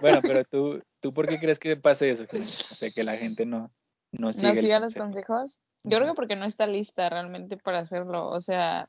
[0.00, 2.24] Bueno, pero tú, ¿tú por qué crees que pase eso?
[2.24, 3.70] O sea, que la gente no,
[4.12, 5.58] no sigue, los consejos.
[5.84, 8.28] Yo creo que porque no está lista realmente para hacerlo.
[8.28, 8.88] O sea,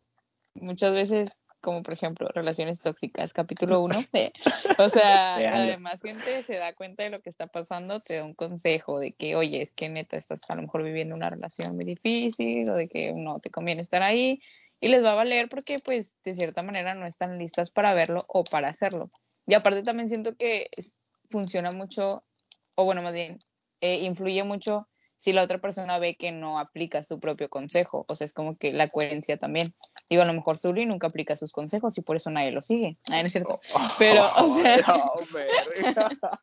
[0.54, 1.32] muchas veces,
[1.62, 4.04] como por ejemplo, relaciones tóxicas, capítulo 1.
[4.78, 8.36] o sea, además gente se da cuenta de lo que está pasando, te da un
[8.36, 11.86] consejo de que, oye, es que neta estás a lo mejor viviendo una relación muy
[11.86, 14.40] difícil o de que no te conviene estar ahí.
[14.80, 18.26] Y les va a valer porque, pues, de cierta manera no están listas para verlo
[18.28, 19.10] o para hacerlo.
[19.48, 20.70] Y aparte también siento que
[21.32, 22.24] funciona mucho,
[22.76, 23.40] o bueno, más bien,
[23.82, 24.88] eh, influye mucho
[25.24, 28.06] si la otra persona ve que no aplica su propio consejo.
[28.10, 29.74] O sea, es como que la coherencia también.
[30.10, 32.98] Digo, a lo mejor Zuli nunca aplica sus consejos y por eso nadie lo sigue.
[33.08, 33.62] no es cierto.
[33.98, 34.80] Pero, o sea...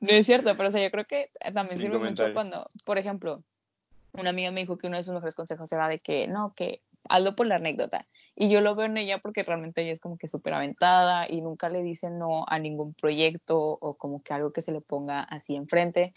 [0.00, 3.44] No es cierto, pero o sea, yo creo que también sirve mucho cuando, por ejemplo,
[4.12, 6.80] una amiga me dijo que uno de sus mejores consejos era de que, no, que
[7.08, 8.06] hazlo por la anécdota.
[8.34, 11.42] Y yo lo veo en ella porque realmente ella es como que súper aventada y
[11.42, 15.20] nunca le dice no a ningún proyecto o como que algo que se le ponga
[15.20, 16.14] así enfrente.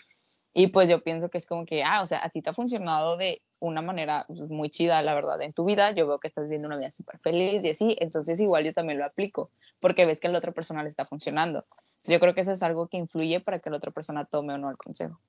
[0.53, 2.53] Y pues yo pienso que es como que, ah, o sea, a ti te ha
[2.53, 5.91] funcionado de una manera pues, muy chida, la verdad, en tu vida.
[5.91, 8.99] Yo veo que estás viviendo una vida súper feliz y así, entonces igual yo también
[8.99, 11.65] lo aplico, porque ves que a la otra persona le está funcionando.
[12.05, 14.57] Yo creo que eso es algo que influye para que la otra persona tome o
[14.57, 15.19] no el consejo.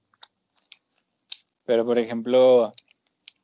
[1.64, 2.74] Pero, por ejemplo,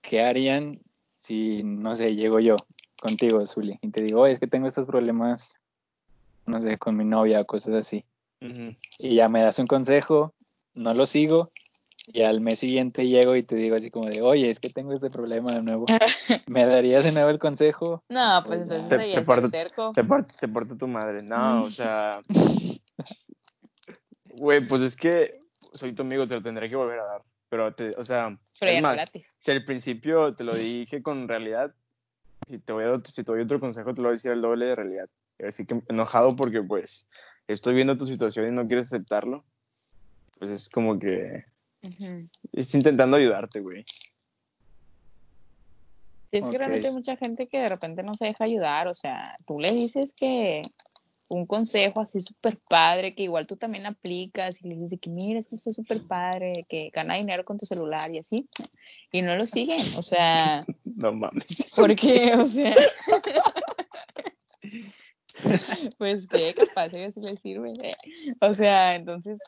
[0.03, 0.81] ¿qué harían
[1.21, 2.57] si, no sé, llego yo
[3.01, 5.59] contigo, Zuli, y te digo, es que tengo estos problemas,
[6.45, 8.05] no sé, con mi novia o cosas así?
[8.99, 10.35] Y ya me das un consejo,
[10.75, 11.51] no lo sigo,
[12.07, 14.93] y al mes siguiente llego y te digo así como de, oye, es que tengo
[14.95, 15.87] este problema de nuevo.
[16.47, 18.03] ¿Me darías de nuevo el consejo?
[18.09, 21.23] No, pues entonces te, te, te, porta, tu madre.
[21.23, 22.21] No, o sea...
[24.25, 25.41] Güey, pues es que,
[25.75, 27.23] soy tu amigo, te lo tendré que volver a dar.
[27.49, 29.29] Pero, te, o sea, Pero es ya no más, gratis.
[29.39, 31.75] si al principio te lo dije con realidad,
[32.47, 34.31] si te, voy a, dar- si te doy otro consejo, te lo voy a decir
[34.31, 35.09] el doble de realidad.
[35.47, 37.07] Así que enojado porque, pues,
[37.49, 39.45] estoy viendo tu situación y no quieres aceptarlo.
[40.39, 41.45] Pues es como que.
[41.83, 42.29] Ujú.
[42.53, 43.85] Es intentando ayudarte, güey.
[46.31, 48.95] Sí, es que realmente hay mucha gente que de repente no se deja ayudar, o
[48.95, 50.63] sea, tú le dices que
[51.27, 55.41] un consejo así súper padre, que igual tú también aplicas y le dices que mira,
[55.41, 58.49] esto es súper padre, que gana dinero con tu celular y así,
[59.11, 61.47] y no lo siguen, o sea, No mames.
[61.75, 62.77] porque, o sea,
[65.99, 67.95] pues que capaz a sí les sirve, eh.
[68.41, 69.39] o sea, entonces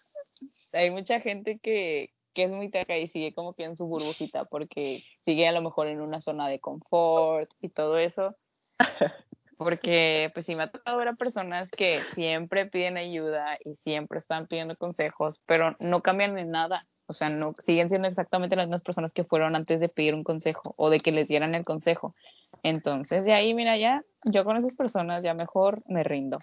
[0.72, 4.44] hay mucha gente que, que es muy taca y sigue como que en su burbujita
[4.44, 8.36] porque sigue a lo mejor en una zona de confort y todo eso.
[9.58, 14.18] Porque pues sí me ha tocado ver a personas que siempre piden ayuda y siempre
[14.18, 16.88] están pidiendo consejos, pero no cambian en nada.
[17.06, 20.24] O sea, no siguen siendo exactamente las mismas personas que fueron antes de pedir un
[20.24, 22.14] consejo o de que les dieran el consejo.
[22.62, 26.38] Entonces, de ahí, mira, ya, yo con esas personas ya mejor me rindo.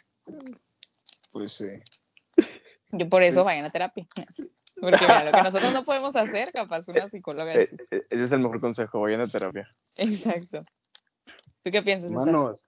[1.31, 1.67] Pues sí.
[2.91, 4.07] Yo por eso vayan a terapia.
[4.81, 7.53] Porque mira, lo que nosotros no podemos hacer, capaz una psicóloga.
[7.53, 9.69] Eh, eh, ese es el mejor consejo, vayan a terapia.
[9.97, 10.63] Exacto.
[11.63, 12.09] ¿Tú qué piensas?
[12.09, 12.65] Hermanos,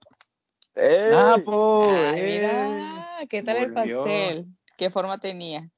[0.75, 1.11] ¡Ey!
[1.11, 1.89] ¡Napo!
[1.89, 2.23] Ay, ¡Eh!
[2.23, 4.03] mira, ¿qué tal el volvió.
[4.03, 4.45] pastel?
[4.77, 5.69] ¿Qué forma tenía?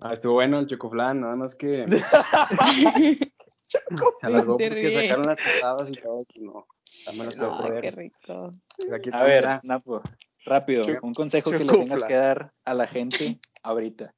[0.00, 1.86] ah, estuvo bueno el chocoflan, nada más que
[3.64, 3.78] se
[4.22, 6.66] alargó porque sacaron las tostadas y todo, que no.
[7.06, 8.54] Las puedo Ay, qué rico.
[8.92, 9.60] Aquí A ver.
[9.62, 10.02] Napo,
[10.44, 14.14] rápido, un consejo que le tengas que dar a la gente ahorita.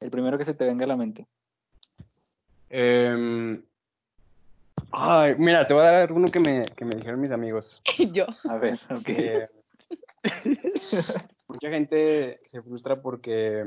[0.00, 1.26] El primero que se te venga a la mente.
[2.70, 3.62] Em,
[4.92, 7.80] ay, mira, te voy a dar uno que me, que me dijeron mis amigos.
[8.12, 8.26] Yo.
[8.48, 9.04] A ver, ok.
[9.04, 9.46] que
[11.48, 13.64] mucha gente se frustra porque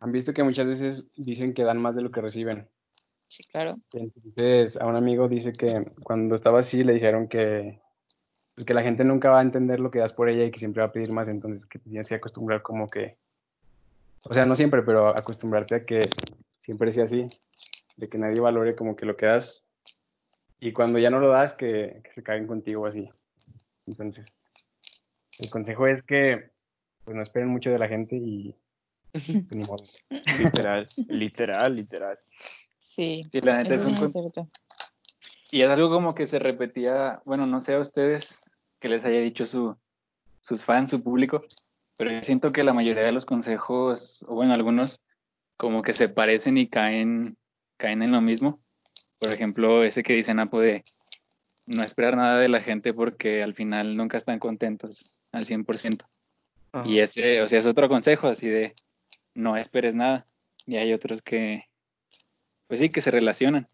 [0.00, 2.68] han visto que muchas veces dicen que dan más de lo que reciben.
[3.28, 3.76] Sí, claro.
[3.92, 7.80] Entonces, a un amigo dice que cuando estaba así le dijeron que,
[8.54, 10.60] pues, que la gente nunca va a entender lo que das por ella y que
[10.60, 13.18] siempre va a pedir más, entonces que te tienes que acostumbrar como que,
[14.28, 16.10] o sea, no siempre, pero acostumbrarte a que
[16.60, 17.28] siempre sea así,
[17.96, 19.62] de que nadie valore como que lo que das
[20.58, 23.08] y cuando ya no lo das, que, que se caigan contigo así.
[23.86, 24.26] Entonces,
[25.38, 26.50] el consejo es que
[27.04, 28.56] pues no esperen mucho de la gente y
[29.50, 29.84] ni modo.
[30.10, 32.18] Literal, literal, literal.
[32.88, 33.22] Sí.
[33.30, 34.48] Sí, la Eso es un cierto.
[35.50, 38.26] Y es algo como que se repetía, bueno, no sé a ustedes
[38.80, 39.76] que les haya dicho su,
[40.40, 41.44] sus fans, su público,
[41.96, 45.00] pero yo siento que la mayoría de los consejos, o bueno, algunos,
[45.56, 47.36] como que se parecen y caen,
[47.78, 48.60] caen en lo mismo.
[49.18, 50.84] Por ejemplo, ese que dice Napo de
[51.64, 56.04] no esperar nada de la gente porque al final nunca están contentos al 100%.
[56.84, 58.74] Y ese, o sea, es otro consejo así de
[59.34, 60.26] no esperes nada.
[60.66, 61.64] Y hay otros que,
[62.66, 63.68] pues sí, que se relacionan.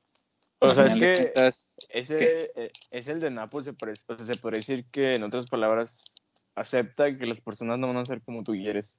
[0.61, 4.25] O sea, es que cuentas, ese eh, es el de Napo, se, parece- o sea,
[4.25, 6.15] se puede decir que, en otras palabras,
[6.55, 8.99] acepta que las personas no van a ser como tú quieres.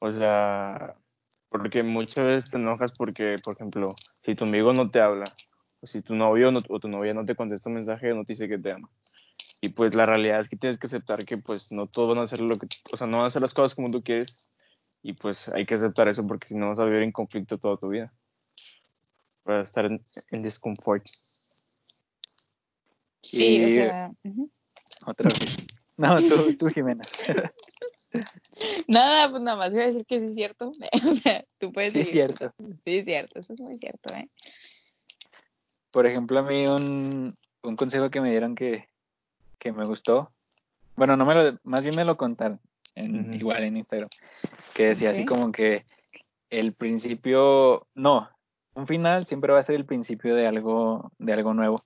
[0.00, 0.94] O sea,
[1.48, 5.24] porque muchas veces te enojas porque, por ejemplo, si tu amigo no te habla,
[5.80, 8.32] o si tu novio no- o tu novia no te contesta un mensaje, no te
[8.34, 8.88] dice que te ama.
[9.60, 12.22] Y pues la realidad es que tienes que aceptar que pues no todos van a
[12.22, 14.46] hacer lo que, o sea, no van a hacer las cosas como tú quieres.
[15.02, 17.76] Y pues hay que aceptar eso porque si no vas a vivir en conflicto toda
[17.76, 18.12] tu vida.
[19.44, 21.04] Para estar en, en desconfort.
[23.22, 24.10] Sí, o Y- sea.
[24.24, 24.50] ujú.
[25.06, 25.56] otra vez.
[26.16, 27.04] No, tú, tú Jimena.
[28.88, 30.68] Nada, pues nada más iba a decir que sí es cierto.
[30.70, 32.26] o sea, tú puedes Sí, es seguir.
[32.36, 32.54] cierto.
[32.84, 34.28] Sí, es cierto, eso es muy cierto, ¿eh?
[35.90, 38.88] Por ejemplo, a mí un, un consejo que me dieron que,
[39.58, 40.30] que me gustó,
[40.96, 42.60] bueno, no me lo, más bien me lo contaron,
[42.94, 44.08] en, igual en Instagram,
[44.74, 45.84] que decía así como que
[46.50, 48.28] el principio, no,
[48.74, 51.84] un final siempre va a ser el principio de algo, de algo nuevo.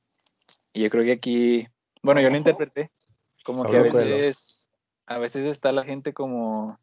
[0.73, 1.67] Y yo creo que aquí,
[2.03, 2.91] bueno, yo lo interpreté
[3.43, 4.69] como que a veces,
[5.07, 6.79] a veces está la gente como,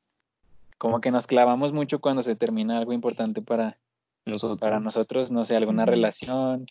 [0.78, 3.78] como que nos clavamos mucho cuando se termina algo importante para,
[4.26, 4.60] Nosotros.
[4.60, 6.66] para nosotros, no sé, alguna relación,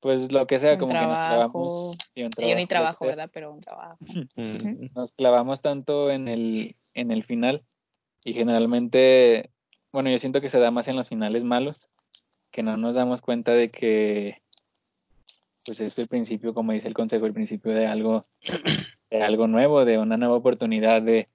[0.00, 1.28] pues lo que sea, Un como que nos clavamos.
[1.52, 1.92] trabajo.
[2.14, 3.06] sí, un Yo ni trabajo.
[3.06, 3.30] ¿verdad?
[3.32, 3.96] Pero un trabajo.
[4.36, 4.94] Mm.
[4.94, 7.62] Nos clavamos tanto en el, en el final
[8.24, 9.50] y generalmente,
[9.92, 11.88] bueno, yo siento que se da más en los finales malos,
[12.50, 14.40] que no nos damos cuenta de que
[15.64, 18.24] pues es el principio, como dice el consejo, el principio de algo,
[19.10, 21.28] de algo nuevo, de una nueva oportunidad de,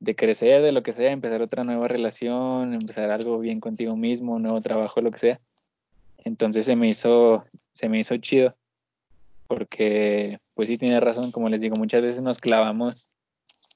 [0.00, 4.34] de crecer, de lo que sea, empezar otra nueva relación, empezar algo bien contigo mismo,
[4.34, 5.40] un nuevo trabajo, lo que sea.
[6.24, 8.56] Entonces se me hizo, se me hizo chido,
[9.46, 13.10] porque pues sí tiene razón, como les digo, muchas veces nos clavamos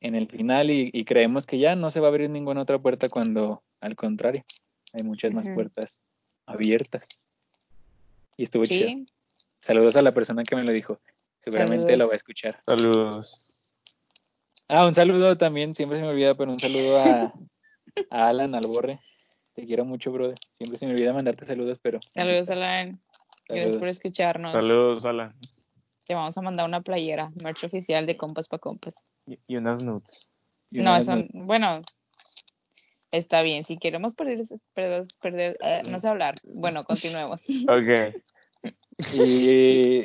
[0.01, 2.79] en el final y, y creemos que ya no se va a abrir ninguna otra
[2.79, 4.45] puerta cuando al contrario,
[4.93, 5.55] hay muchas más Ujú.
[5.55, 6.03] puertas
[6.47, 7.05] abiertas.
[8.37, 8.89] Y estuvo chido.
[8.89, 9.07] Sí,
[9.61, 11.01] Saludos a la persona que me lo dijo.
[11.43, 12.61] Seguramente lo va a escuchar.
[12.65, 13.45] Saludos.
[14.69, 17.35] Ah, un saludo también, siempre se me olvida, pero un saludo a,
[18.11, 19.01] a Alan Alborre.
[19.55, 20.39] Te quiero mucho, brother.
[20.57, 22.01] Siempre se me olvida mandarte saludos, pero.
[22.15, 23.01] saludos Alan.
[23.49, 24.53] Gracias por escucharnos.
[24.53, 25.35] Saludos, Alan.
[26.07, 28.95] Te vamos a mandar una playera, merch oficial de Compas pa Compas.
[29.27, 30.31] Y, y unas nudes.
[30.71, 31.83] Y No, vez bueno,
[33.11, 33.65] está bien.
[33.67, 34.41] Si queremos perder,
[34.73, 36.37] perder, perder eh, no sé hablar.
[36.45, 37.43] Bueno, continuemos.
[37.69, 38.17] Ok.
[39.13, 40.05] Y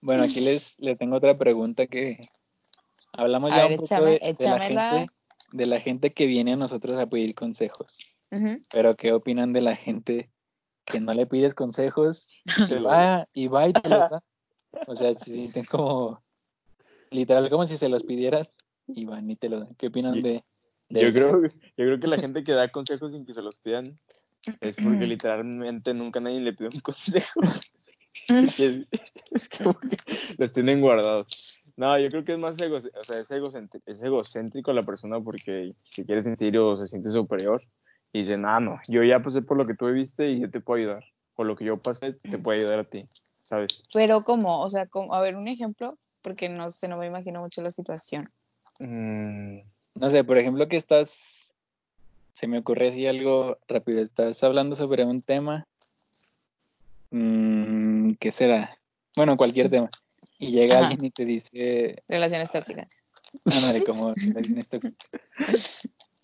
[0.00, 2.18] bueno, aquí les, les tengo otra pregunta que
[3.12, 5.06] hablamos A ya ver, un poco échame- de, de la gente,
[5.52, 7.96] de la gente que viene a nosotros a pedir consejos.
[8.70, 10.30] Pero ¿qué opinan de la gente
[10.84, 12.32] que no le pides consejos
[12.80, 14.22] lo- va, y va y te los da?
[14.86, 16.22] O sea, se sienten como
[17.10, 18.48] literal como si se los pidieras
[18.86, 19.74] y van y te lo dan.
[19.74, 20.44] ¿Qué opinan Yo- de,
[20.88, 21.18] de Yo eso?
[21.18, 23.98] creo, yo creo que la gente que da consejos sin que se los pidan
[24.60, 27.40] es porque literalmente nunca nadie le pide un consejo.
[29.32, 29.96] Es, como que
[30.38, 31.56] los tienen guardados.
[31.76, 35.20] No, yo creo que es más ego, o sea, es, egocéntrico, es egocéntrico la persona
[35.20, 37.62] porque se quiere sentir o se siente superior
[38.12, 40.60] y dice, no, no, yo ya pasé por lo que tú viviste y yo te
[40.60, 41.04] puedo ayudar.
[41.36, 43.06] Por lo que yo pasé, te puedo ayudar a ti,
[43.42, 43.86] ¿sabes?
[43.94, 44.60] Pero ¿cómo?
[44.60, 47.72] O sea, como, a ver, un ejemplo, porque no sé, no me imagino mucho la
[47.72, 48.28] situación.
[48.78, 49.60] Mm,
[49.94, 51.10] No sé, por ejemplo, que estás,
[52.32, 55.66] se me ocurre así algo rápido, estás hablando sobre un tema,
[57.10, 58.78] mm, ¿qué será?
[59.16, 59.90] Bueno, cualquier tema,
[60.38, 60.88] y llega Ajá.
[60.88, 62.88] alguien y te dice, Relaciones tóxicas.
[63.44, 64.14] ándale, como,
[64.56, 64.78] esto.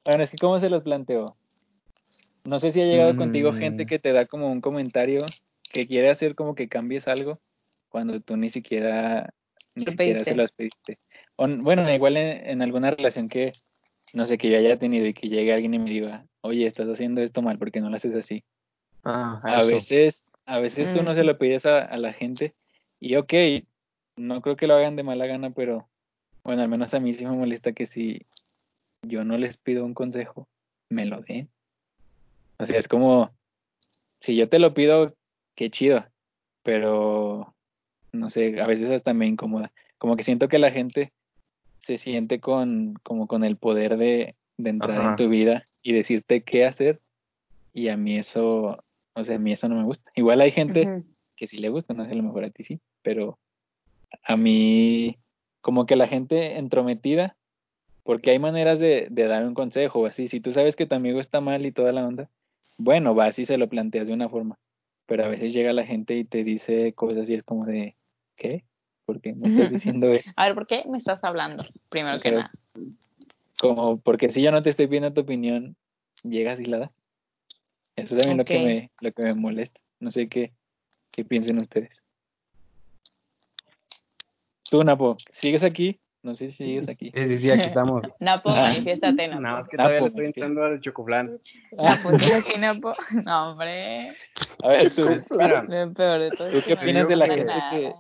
[0.05, 1.37] bueno, es que ¿cómo se los planteo?
[2.45, 3.87] No sé si ha llegado contigo gente Mm.
[3.87, 5.27] que te da como un comentario
[5.73, 7.41] que quiere hacer como que cambies algo
[7.89, 9.31] cuando tú ni siquiera,
[9.75, 10.99] ni siquiera se los pediste.
[11.37, 13.53] O, bueno, igual en, en alguna relación que,
[14.13, 16.89] no sé, que yo haya tenido y que llegue alguien y me diga, oye, estás
[16.89, 18.45] haciendo esto mal, porque no lo haces así?
[19.05, 21.27] ah, A veces, a veces tú no se Mm.
[21.27, 22.55] lo pides a, a la gente
[23.01, 23.33] y ok,
[24.17, 25.89] no creo que lo hagan de mala gana, pero
[26.45, 28.27] bueno, al menos a mí sí me molesta que si
[29.03, 30.49] yo no les pido un consejo,
[30.89, 31.49] me lo den.
[32.59, 33.31] O sea, es como,
[34.21, 35.15] si yo te lo pido,
[35.55, 36.07] qué chido,
[36.63, 37.55] pero
[38.13, 39.73] no sé, a veces hasta me incomoda.
[39.99, 41.13] Como que siento que la gente
[41.81, 46.43] se siente con, como con el poder de, de entrar en tu vida y decirte
[46.43, 47.01] qué hacer,
[47.73, 48.83] y a mí eso,
[49.17, 50.11] o sea, a mí eso no me gusta.
[50.15, 51.03] Igual hay gente
[51.37, 53.39] que sí le gusta, no sé, a lo mejor a ti sí, pero
[54.23, 55.17] a mí,
[55.63, 57.37] como que la gente entrometida,
[58.03, 60.95] porque hay maneras de, de dar un consejo o así, si tú sabes que tu
[60.95, 62.31] amigo está mal y toda la onda,
[62.77, 64.59] bueno, vas y se lo planteas de una forma,
[65.07, 67.97] pero a veces llega la gente y te dice cosas y es como de,
[68.37, 68.65] ¿qué?
[69.07, 70.31] ¿Por qué me estás diciendo eso?
[70.37, 71.65] A ver, ¿por qué me estás hablando?
[71.89, 72.51] Primero O que nada.
[73.59, 75.77] Como, porque si yo no te estoy pidiendo tu opinión,
[76.23, 76.91] llegas y la das.
[77.97, 79.81] Eso es también lo que me, lo que me molesta.
[80.01, 80.53] No sé qué,
[81.11, 81.91] qué piensen ustedes.
[84.71, 86.01] Tú, Napo, ¿sigues aquí?
[86.23, 87.13] No sé si sigues aquí.
[87.15, 88.03] Sí, sí, sí, aquí estamos.
[88.21, 88.63] Napo, Ah.
[88.63, 89.41] manifiéstate, Napo.
[89.41, 91.41] Nada más que Napo, todavía le estoy entrando al chocoflan.
[91.73, 92.95] Napo, ¿estás aquí, Napo?
[93.25, 94.13] No, hombre.
[94.63, 97.53] A ver, tú, Mira, Lo peor de todo ¿Tú qué no opinas de la gente
[97.71, 97.93] que-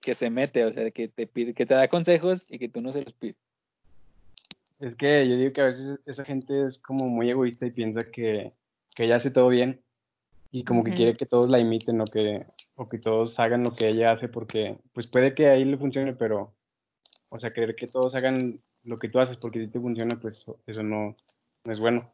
[0.00, 2.80] que se mete, o sea, que te pide, que te da consejos y que tú
[2.80, 3.36] no se los pides.
[4.80, 8.00] es que yo digo que a veces esa gente es como muy egoísta y piensa
[8.12, 8.52] que,
[8.94, 9.82] que ella hace todo bien
[10.50, 13.74] y como que quiere que todos la imiten o que, o que todos hagan lo
[13.74, 16.52] que ella hace porque pues puede que ahí le funcione, pero
[17.30, 20.44] o sea, querer que todos hagan lo que tú haces porque si te funciona, pues
[20.66, 21.16] eso no,
[21.64, 22.12] no es bueno.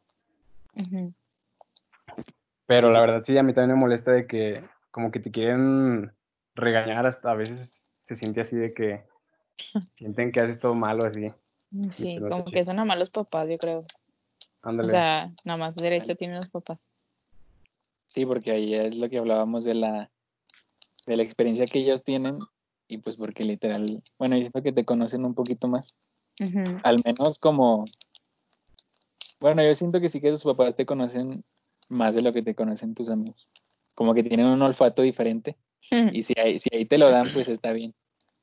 [2.66, 4.62] Pero la verdad sí, a mí también me molesta de que
[4.92, 6.12] como que te quieren
[6.54, 7.72] regañar hasta a veces
[8.06, 9.02] se siente así de que
[9.96, 11.32] sienten que haces todo malo así.
[11.90, 12.52] Sí, pero como sí.
[12.52, 13.84] que son nada más los papás, yo creo.
[14.62, 14.88] Ándale.
[14.88, 16.78] O sea, nada más derecho tienen los papás.
[18.08, 20.10] Sí, porque ahí es lo que hablábamos de la,
[21.06, 22.38] de la experiencia que ellos tienen
[22.88, 25.94] y pues porque literal, bueno, yo siento que te conocen un poquito más,
[26.82, 27.84] al menos como,
[29.40, 31.44] bueno, yo siento que sí que tus papás te conocen
[31.88, 33.50] más de lo que te conocen tus amigos,
[33.94, 35.56] como que tienen un olfato diferente
[35.90, 37.94] y si ahí, si ahí te lo dan, pues está bien,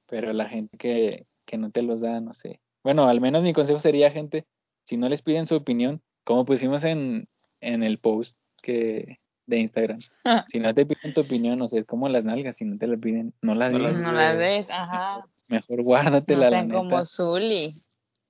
[0.05, 2.59] pero la gente que, que no te los da, no sé.
[2.83, 4.45] Bueno, al menos mi consejo sería, gente,
[4.85, 7.27] si no les piden su opinión, como pusimos en,
[7.61, 9.99] en el post que de Instagram,
[10.51, 12.87] si no te piden tu opinión, no sé, es como las nalgas, si no te
[12.87, 15.25] lo piden, no las No digas, No las ves, ajá.
[15.49, 16.75] mejor guárdatela, la neta.
[16.75, 17.71] como Zully.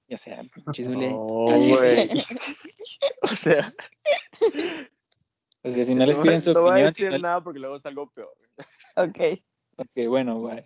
[0.07, 0.43] Ya sea,
[0.77, 2.23] güey.
[3.21, 3.73] O sea,
[5.63, 7.41] O sea, si no les piden su no voy a opinión, si decir no- nada
[7.41, 8.33] porque luego es algo peor.
[8.97, 9.39] Ok.
[9.77, 10.63] ok, bueno, guay,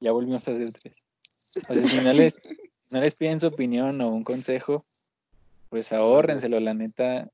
[0.00, 0.94] ya volvimos a hacer tres.
[1.68, 2.34] O sea, si no les,
[2.90, 4.84] no les piden su opinión o un consejo,
[5.72, 7.30] pues ahórrenselo, la neta.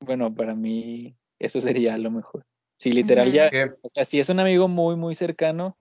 [0.00, 2.44] Bueno, para mí, Eso sería lo mejor.
[2.76, 3.48] Si literal ya,
[3.80, 5.74] o sea, si es un amigo muy, muy cercano,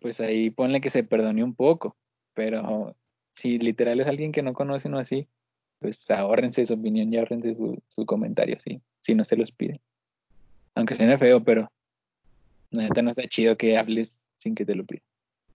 [0.00, 1.96] pues ahí ponle que se perdone un poco.
[2.34, 2.94] Pero
[3.34, 5.26] si literal es alguien que no conoce o así,
[5.78, 9.80] pues ahórrense su opinión y ahórrense su, su comentario, sí, si no se los piden.
[10.74, 11.72] Aunque suene feo, pero
[12.72, 15.06] la neta no está chido que hables sin que te lo pidan.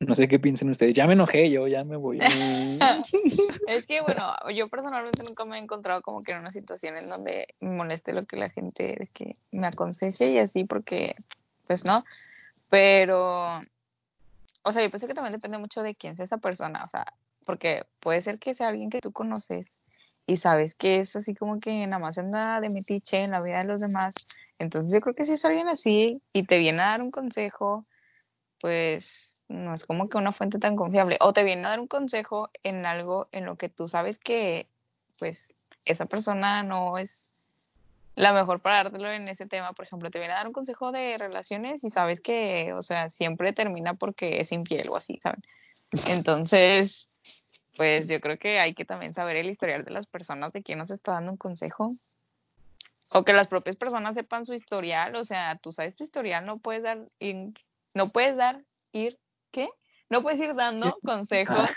[0.01, 0.95] No sé qué piensen ustedes.
[0.95, 2.19] Ya me enojé yo, ya me voy.
[3.67, 7.07] Es que, bueno, yo personalmente nunca me he encontrado como que en una situación en
[7.07, 11.15] donde me moleste lo que la gente que me aconseje y así, porque,
[11.67, 12.03] pues no.
[12.69, 13.61] Pero,
[14.63, 17.05] o sea, yo pienso que también depende mucho de quién sea esa persona, o sea,
[17.45, 19.79] porque puede ser que sea alguien que tú conoces
[20.25, 23.59] y sabes que es así como que nada más anda de metiche en la vida
[23.59, 24.15] de los demás.
[24.59, 27.85] Entonces yo creo que si es alguien así y te viene a dar un consejo,
[28.59, 29.05] pues
[29.51, 31.17] no es como que una fuente tan confiable.
[31.19, 34.67] O te viene a dar un consejo en algo en lo que tú sabes que,
[35.19, 35.39] pues,
[35.85, 37.33] esa persona no es
[38.15, 39.73] la mejor para dártelo en ese tema.
[39.73, 43.09] Por ejemplo, te viene a dar un consejo de relaciones y sabes que, o sea,
[43.09, 45.41] siempre termina porque es infiel o así, ¿saben?
[46.07, 47.07] Entonces,
[47.77, 50.77] pues yo creo que hay que también saber el historial de las personas de quién
[50.77, 51.91] nos está dando un consejo.
[53.13, 56.59] O que las propias personas sepan su historial, o sea, tú sabes tu historial, no
[56.59, 57.53] puedes dar, ir-
[57.93, 58.61] no puedes dar,
[58.93, 59.19] ir,
[59.51, 59.69] ¿qué?
[60.09, 61.69] No puedes ir dando consejos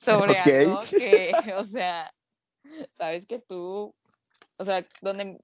[0.00, 0.46] sobre Ok.
[0.46, 2.12] algo que, o sea,
[2.96, 3.94] sabes que tú,
[4.56, 5.38] o sea, donde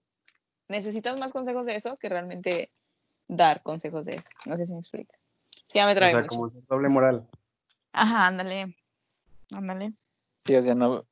[0.69, 2.71] necesitas más consejos de eso que realmente
[3.29, 4.29] dar consejos de eso.
[4.45, 5.17] No sé si me explica.
[5.75, 6.29] Ya me O trae sea, mucho.
[6.29, 7.27] como doble moral.
[7.93, 8.77] Ajá, ándale.
[9.51, 9.93] Ándale.
[10.45, 11.07] Sí, o sea, no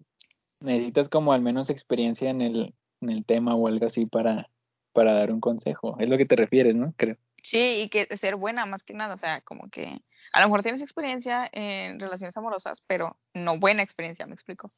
[0.60, 4.50] necesitas como al menos experiencia en el, en el tema o algo así para,
[4.92, 5.96] para dar un consejo.
[5.98, 6.92] Es lo que te refieres, ¿no?
[6.96, 7.16] Creo.
[7.44, 10.00] Sí, y que ser buena más que nada, o sea, como que
[10.32, 14.70] a lo mejor tienes experiencia en relaciones amorosas, pero no buena experiencia, me explico.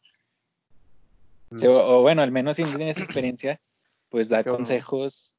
[1.53, 3.61] O, sea, o- o bueno, al menos si no tienes experiencia,
[4.09, 5.37] pues da consejos,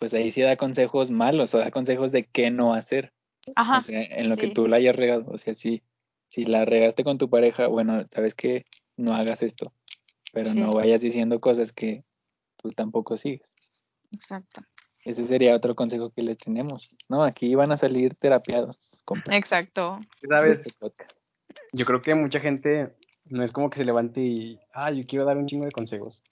[0.00, 3.12] pues ahí sí da consejos malos o da consejos de qué no hacer.
[3.46, 5.26] O Ajá, sea, en lo que tú la hayas regado.
[5.30, 5.82] O sea, si,
[6.28, 8.66] si la regaste con tu pareja, bueno, sabes que
[8.96, 9.72] no hagas esto,
[10.32, 10.58] pero Sí.
[10.58, 12.02] no vayas diciendo cosas que
[12.56, 13.54] tú tampoco sigues.
[14.10, 14.62] exacto.
[15.04, 16.96] Ese sería otro consejo que les tenemos.
[17.08, 20.00] No, aquí van a salir terapiados, compa, Exacto.
[20.28, 20.58] ¿Sabes?
[20.58, 21.18] este podcast.
[21.72, 22.94] Yo creo que mucha gente
[23.26, 26.22] no es como que se levante y, ah, yo quiero dar un chingo de consejos.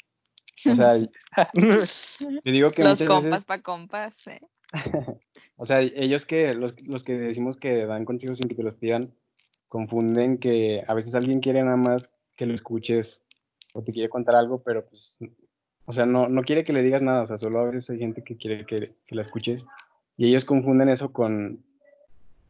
[0.71, 0.97] O sea,
[1.55, 4.27] yo digo que Los muchas compas veces, pa' compas.
[4.29, 4.41] eh.
[5.57, 8.75] o sea, ellos que, los, los que decimos que dan consejos sin que te los
[8.77, 9.13] pidan,
[9.69, 13.21] confunden que a veces alguien quiere nada más que lo escuches
[13.75, 15.17] o te quiere contar algo, pero pues,
[15.93, 17.99] o sea, no, no quiere que le digas nada, o sea, solo a veces hay
[17.99, 19.63] gente que quiere que, que la escuches
[20.17, 21.63] y ellos confunden eso con,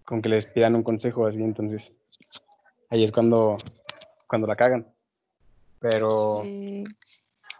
[0.04, 1.92] con que les pidan un consejo así, entonces
[2.90, 3.58] ahí es cuando,
[4.28, 4.86] cuando la cagan.
[5.80, 6.84] Pero, Sí.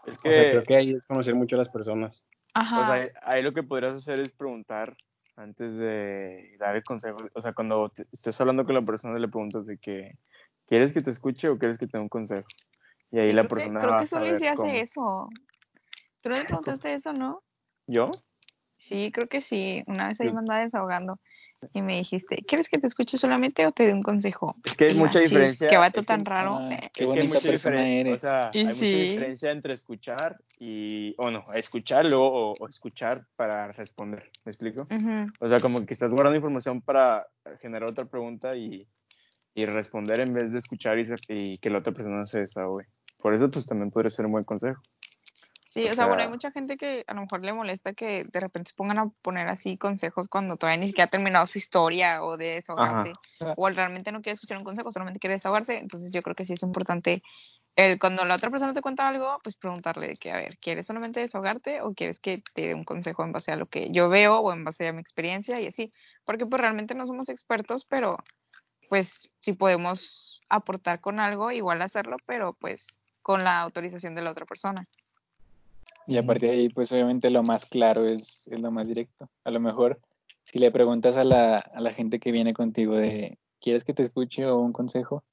[0.05, 2.21] Es o sea, creo que, que ahí es conocer mucho a las personas.
[2.53, 2.75] Ajá.
[2.77, 4.95] pues ahí, ahí lo que podrías hacer es preguntar
[5.37, 7.17] antes de dar el consejo.
[7.33, 10.17] O sea, cuando te- estés hablando con la persona, le preguntas de que,
[10.67, 12.47] ¿quieres que te escuche o quieres que te dé un consejo?
[13.11, 14.71] Y ahí Sí, la que- persona creo va que saber sí hace cómo.
[14.73, 15.29] eso.
[16.23, 17.43] ¿Tú no le preguntaste eso, no?
[17.85, 18.09] ¿Yo?
[18.77, 19.83] Sí, creo que sí.
[19.87, 20.33] Una vez ahí Sí.
[20.33, 21.19] me andaba desahogando
[21.73, 24.55] y me dijiste, ¿quieres que te escuche solamente o te dé un consejo?
[24.65, 25.67] Es que hay Y mucha "Chis, diferencia.
[25.69, 26.57] Qué vato es que- tan raro.
[26.59, 26.79] Ah, eh".
[26.79, 28.13] Qué es que hay bonita mucha persona diferen- eres.
[28.15, 28.99] O sea, hay mucha sí.
[28.99, 34.31] diferencia entre escuchar y, o no, escuchar luego o, o escuchar para responder.
[34.45, 34.81] ¿Me explico?
[34.89, 35.27] Ujú.
[35.41, 37.27] O sea, como que estás guardando información para
[37.61, 38.87] generar otra pregunta y,
[39.53, 42.85] y responder en vez de escuchar y, y que la otra persona se desahogue.
[43.17, 44.81] Por eso, pues también podría ser un buen consejo.
[45.73, 48.25] Sí, O o sea, bueno, hay mucha gente que a lo mejor le molesta que
[48.31, 51.57] de repente se pongan a poner así consejos cuando todavía ni siquiera ha terminado su
[51.57, 53.13] historia o de desahogarse.
[53.39, 53.55] Ajá.
[53.57, 55.79] O realmente no quiere escuchar un consejo, solamente quiere desahogarse.
[55.79, 57.23] Entonces yo creo que sí es importante
[57.75, 60.85] el, cuando la otra persona te cuenta algo, pues preguntarle de que, a ver, ¿quieres
[60.85, 64.09] solamente desahogarte o quieres que te dé un consejo en base a lo que yo
[64.09, 65.91] veo o en base a mi experiencia y así?
[66.23, 68.17] Porque pues realmente no somos expertos, pero
[68.89, 69.09] pues
[69.39, 72.85] si podemos aportar con algo, igual hacerlo, pero pues
[73.23, 74.87] con la autorización de la otra persona.
[76.07, 79.29] Y aparte de ahí, pues obviamente lo más claro es, es lo más directo.
[79.43, 79.99] A lo mejor,
[80.43, 84.03] si le preguntas a la, a la gente que viene contigo de, ¿quieres que te
[84.03, 85.23] escuche o un consejo?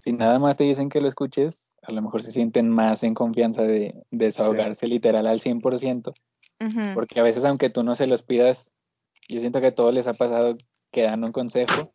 [0.00, 3.14] Si nada más te dicen que lo escuches, a lo mejor se sienten más en
[3.14, 6.14] confianza de, de desahogarse literal al 100%,
[6.60, 6.80] Ujú.
[6.94, 8.72] porque a veces aunque tú no se los pidas,
[9.28, 10.56] yo siento que a todos les ha pasado
[10.90, 11.92] que dan un consejo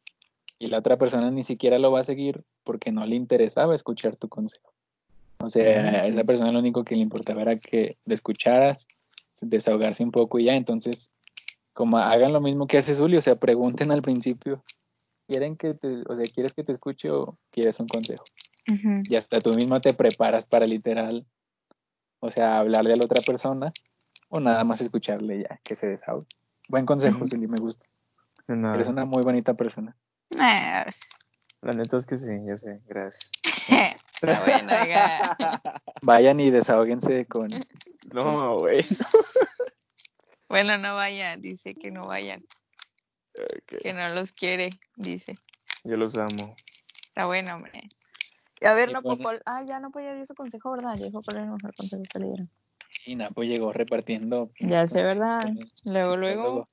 [0.59, 4.15] y la otra persona ni siquiera lo va a seguir porque no le interesaba escuchar
[4.15, 4.72] tu consejo.
[5.43, 8.87] O sea, a esa persona lo único que le importaba era que le escucharas,
[9.41, 10.55] desahogarse un poco y ya.
[10.55, 11.09] Entonces,
[11.73, 14.63] como hagan lo mismo que hace Zully, o sea, pregunten al principio,
[15.27, 18.23] ¿quieren que te, o sea, quieres que te escuche o quieres un consejo?
[18.65, 21.25] Y hasta tú mismo te preparas para literal,
[22.21, 23.73] o sea, hablarle a la otra persona
[24.29, 26.27] o nada más escucharle ya, que se desahogue.
[26.69, 27.85] Buen consejo, Zuli, me gusta.
[28.47, 28.75] De nada.
[28.75, 29.93] Eres una muy bonita persona.
[30.39, 30.85] Ah,
[31.61, 33.29] La neta es que sí, ya sé, gracias.
[34.23, 35.37] Está bueno, oiga.
[36.01, 37.49] Vayan y desahóguense con...
[38.13, 38.85] No, güey.
[40.47, 42.43] Bueno, no vayan, dice que no vayan,
[43.81, 45.37] que no los quiere, dice.
[45.83, 46.55] Yo los amo.
[47.07, 47.89] Está bueno, hombre.
[48.61, 49.39] Y a ver, no, bueno.
[49.45, 50.95] Ah, ya no podía dar su consejo, ¿verdad?
[51.11, 52.49] Cuál era el mejor consejo que le dieron.
[53.05, 54.51] Y Napo llegó repartiendo...
[54.59, 55.41] Ya sé, ¿verdad?
[55.41, 56.67] con- Luego, luego.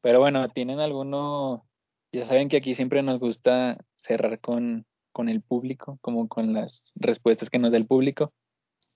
[0.00, 1.66] Pero bueno, ¿tienen alguno?
[2.12, 6.82] Ya saben que aquí siempre nos gusta cerrar con, con el público, como con las
[6.96, 8.34] respuestas que nos da el público.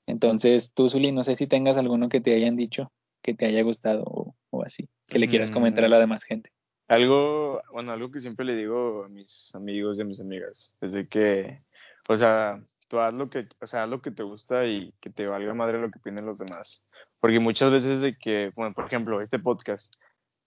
[0.06, 2.92] Entonces, tú, Zuli, no sé si tengas alguno que te hayan dicho,
[3.22, 6.50] que te haya gustado o, o así, que le quieras comentar a la demás gente.
[6.88, 10.92] Algo, bueno, algo que siempre le digo a mis amigos y a mis amigas, es
[10.92, 11.62] de que,
[12.08, 15.10] o sea, tú haz lo que, o sea, haz lo que te gusta y que
[15.10, 16.82] te valga madre lo que opinen los demás.
[17.20, 19.94] Porque muchas veces de que, bueno, por ejemplo, este podcast,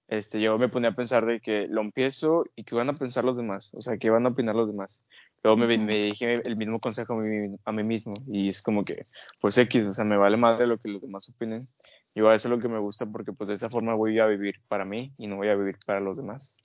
[0.07, 3.23] este, yo me ponía a pensar de que lo empiezo y qué van a pensar
[3.23, 5.05] los demás, o sea, qué van a opinar los demás.
[5.43, 8.85] Luego me, me dije el mismo consejo a mí, a mí mismo y es como
[8.85, 9.03] que,
[9.39, 11.67] pues X, o sea, me vale madre lo que los demás opinen.
[12.13, 14.55] Yo eso es lo que me gusta porque pues de esa forma voy a vivir
[14.67, 16.57] para mí y no voy a vivir para los demás.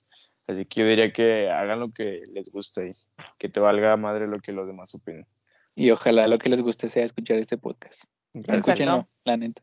[0.45, 2.91] Así que yo diría que hagan lo que les guste y
[3.37, 5.25] que te valga madre lo que los demás opinen.
[5.75, 8.01] Y ojalá lo que les guste sea escuchar este podcast.
[8.33, 8.71] Exacto.
[8.71, 9.61] Escúchenlo, la neta.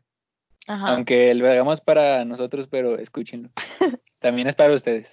[0.67, 0.89] Ajá.
[0.95, 3.51] Aunque lo hagamos para nosotros, pero escúchenlo.
[4.21, 5.09] También es para ustedes.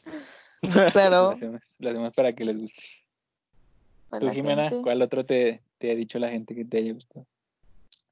[0.62, 1.32] Lo Claro.
[1.32, 2.82] hacemos, lo hacemos para que les guste.
[4.12, 6.91] Pues Tú, Jimena, gente- ¿cuál otro te, te ha dicho la gente que te haya
[6.91, 7.26] gustado?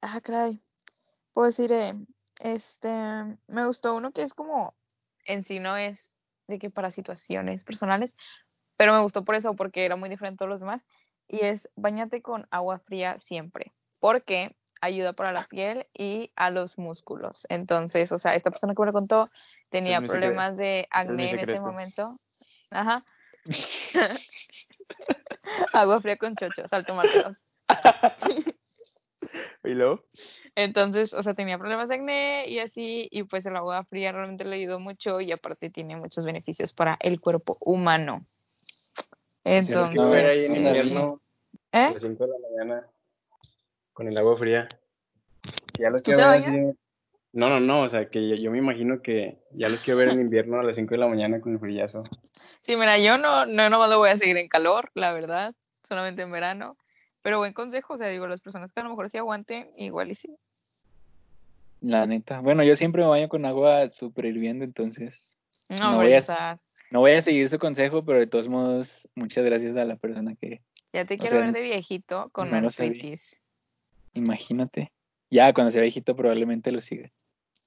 [0.00, 0.58] Ah, caray.
[1.34, 1.92] Puedo decir, eh,
[2.38, 2.88] este,
[3.48, 4.74] me gustó uno que es como,
[5.26, 6.10] en sí no es
[6.48, 8.14] de que para situaciones personales,
[8.78, 10.82] pero me gustó por eso, porque era muy diferente a los demás,
[11.28, 13.70] y es bañate con agua fría siempre,
[14.00, 17.46] porque ayuda para la piel y a los músculos.
[17.50, 19.30] Entonces, o sea, esta persona que me lo contó
[19.68, 21.62] tenía problemas de mi acné en ese secreto.
[21.62, 22.18] momento.
[22.70, 23.04] Ajá.
[25.72, 27.36] agua fría con chocho, sal tomateos.
[29.64, 30.04] ¿Y luego?
[30.54, 34.44] Entonces, o sea, tenía problemas de acné y así, y pues el agua fría realmente
[34.44, 38.24] le ayudó mucho y aparte tiene muchos beneficios para el cuerpo humano.
[39.44, 41.20] Entonces, quiero ver ahí en invierno
[41.72, 41.92] a ¿eh?
[41.92, 42.86] las 5 de la mañana
[43.92, 44.68] con el agua fría.
[45.78, 46.76] Ya los ¿Tú quiero te así.
[47.32, 50.08] No, no, no, o sea, que yo, yo me imagino que ya los quiero ver
[50.08, 52.02] en invierno a las 5 de la mañana con el frillazo.
[52.62, 55.54] Sí, mira, yo no, no, no lo voy a seguir en calor, la verdad,
[55.84, 56.76] solamente en verano.
[57.22, 60.10] Pero buen consejo, o sea, digo, las personas que a lo mejor sí aguanten, igual
[60.10, 60.36] y sí.
[61.80, 62.40] La neta.
[62.40, 65.34] Bueno, yo siempre me baño con agua súper hirviendo, entonces
[65.68, 66.58] No, No voy a-
[66.90, 70.34] no voy a seguir su consejo, pero de todos modos, muchas gracias a la persona
[70.34, 70.60] que,
[70.92, 72.70] ya te quiero sea, ver de viejito con no
[74.14, 74.92] imagínate.
[75.30, 77.10] Ya, cuando sea viejito probablemente lo siga.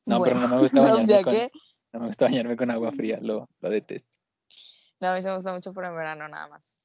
[0.06, 1.52] No, pero no me gusta o bañarme sea con, que,
[1.94, 4.20] no me gusta bañarme con agua fría, lo, lo detesto.
[5.00, 6.80] no, a mí se me gusta mucho por en verano nada más.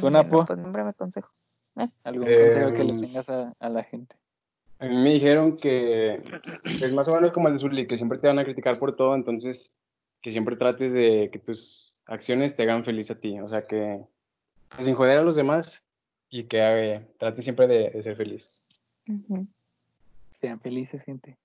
[0.00, 0.44] ¿Tú, Napo?
[0.44, 1.30] Pues me aconsejo.
[2.04, 4.16] ¿Algún Eh, consejo que le tengas a, a la gente?
[4.78, 6.14] A mí me dijeron que
[6.64, 8.94] es más o menos como el de Zully, que siempre te van a criticar por
[8.96, 9.76] todo, entonces
[10.22, 14.04] que siempre trates de que tus acciones te hagan feliz a ti, o sea que
[14.70, 15.66] pues, sin joder a los demás
[16.30, 18.44] y que eh, trates siempre de, de ser feliz.
[19.08, 19.46] Ujú.
[20.40, 21.38] Sean felices, gente.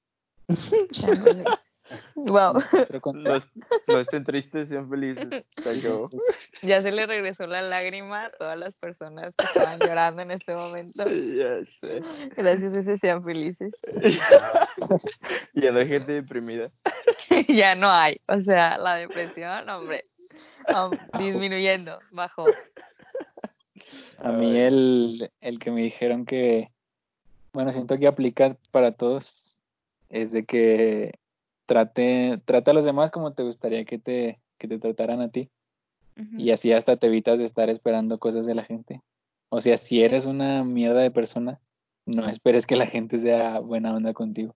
[2.16, 2.54] Wow,
[3.88, 5.46] No, estén tristes, sean felices.
[6.62, 10.54] Ya se le regresó la lágrima a todas las personas que estaban llorando en este
[10.54, 11.04] momento.
[11.06, 12.02] ya sé.
[12.36, 13.74] Gracias a ese sean felices.
[15.54, 16.70] Ya no hay gente deprimida.
[17.48, 20.04] ya no hay, o sea, la depresión, hombre,
[20.70, 22.46] um, disminuyendo, bajó.
[24.20, 26.70] A mí el, el que me dijeron que,
[27.54, 29.41] bueno, siento que aplica para todos,
[30.12, 31.14] es de que
[31.66, 35.50] trate, trata a los demás como te gustaría que te, que te trataran a ti.
[36.38, 39.02] Y así hasta te evitas de estar esperando cosas de la gente.
[39.50, 41.60] O sea, si eres una mierda de persona,
[42.06, 44.54] no esperes que la gente sea buena onda contigo.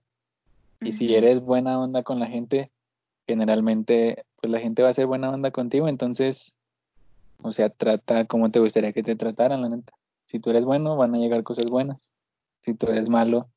[0.80, 2.70] Y si eres buena onda con la gente,
[3.26, 5.88] generalmente, pues la gente va a ser buena onda contigo.
[5.88, 6.54] Entonces,
[7.42, 9.92] o sea, trata como te gustaría que te trataran, la neta.
[10.26, 12.10] Si tú eres bueno, van a llegar cosas buenas.
[12.62, 13.48] Si tú eres malo,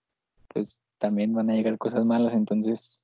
[0.47, 2.34] pues también van a llegar cosas malas.
[2.34, 3.02] Entonces,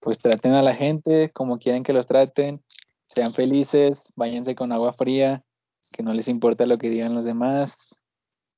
[0.00, 2.60] pues traten a la gente como quieren que los traten.
[3.06, 5.42] Sean felices, váyanse con agua fría,
[5.92, 7.76] que no les importa lo que digan los demás.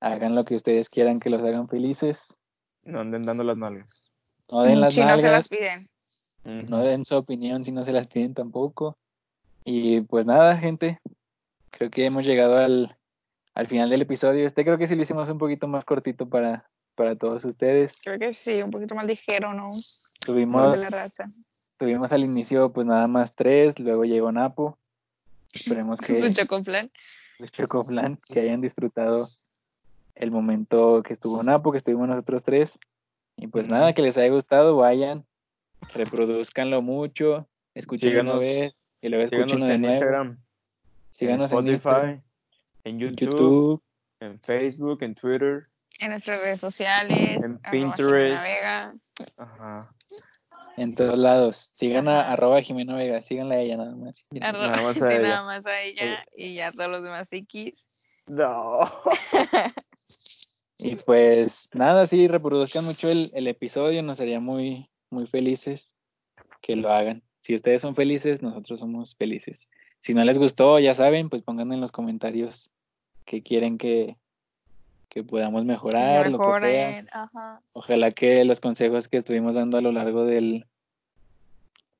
[0.00, 2.18] Hagan lo que ustedes quieran que los hagan felices.
[2.84, 4.10] No anden dando las nalgas.
[4.50, 5.88] No den las si no se las piden.
[6.44, 8.96] no den su opinión si no se las piden tampoco.
[9.64, 11.00] Y pues nada, gente,
[11.70, 12.96] creo que hemos llegado al,
[13.54, 14.46] al final del episodio.
[14.46, 17.92] Este creo que sí lo hicimos un poquito más cortito para, para todos ustedes.
[18.02, 19.70] Creo que sí, un poquito más ligero, ¿no?
[20.20, 21.30] Tuvimos, De la raza.
[21.78, 24.78] tuvimos al inicio pues nada más tres, luego llegó Napo.
[25.52, 26.90] Esperemos Su que chocoflan.
[27.38, 29.28] el Chocoflan, que hayan disfrutado
[30.14, 32.70] el momento que estuvo Napo, que estuvimos nosotros tres.
[33.36, 35.24] Y pues nada, que les haya gustado, vayan,
[35.94, 39.94] reproduzcanlo mucho, escúchenlo una vez y luego de en nuevo.
[39.94, 40.38] Instagram,
[41.12, 42.22] Síganos en en Spotify, Instagram, en
[42.94, 43.82] en YouTube, YouTube,
[44.20, 45.66] en Facebook, en Twitter.
[45.98, 47.40] En nuestras redes sociales.
[47.42, 48.36] En Pinterest.
[48.36, 48.94] Jimena Vega.
[49.36, 49.94] Ajá.
[50.76, 51.70] en todos lados.
[51.76, 54.26] Sigan a arroba Jimena Vega, síganla a ella nada más.
[54.40, 55.28] Arroba, Nada más sí, a ella.
[55.28, 57.88] nada más a ella y ya todos los demás X.
[58.26, 58.80] No.
[60.84, 65.92] Y pues nada, sí, reproduzcan mucho el, el episodio, nos haría muy, muy felices
[66.60, 67.22] que lo hagan.
[67.38, 69.68] Si ustedes son felices, nosotros somos felices.
[70.00, 72.68] Si no les gustó, ya saben, pues pongan en los comentarios
[73.24, 74.16] que quieren que,
[75.12, 76.52] que podamos mejorar, lo que sea.
[76.54, 77.60] Mejoren, ajá.
[77.74, 80.64] Ojalá que los consejos que estuvimos dando a lo largo del,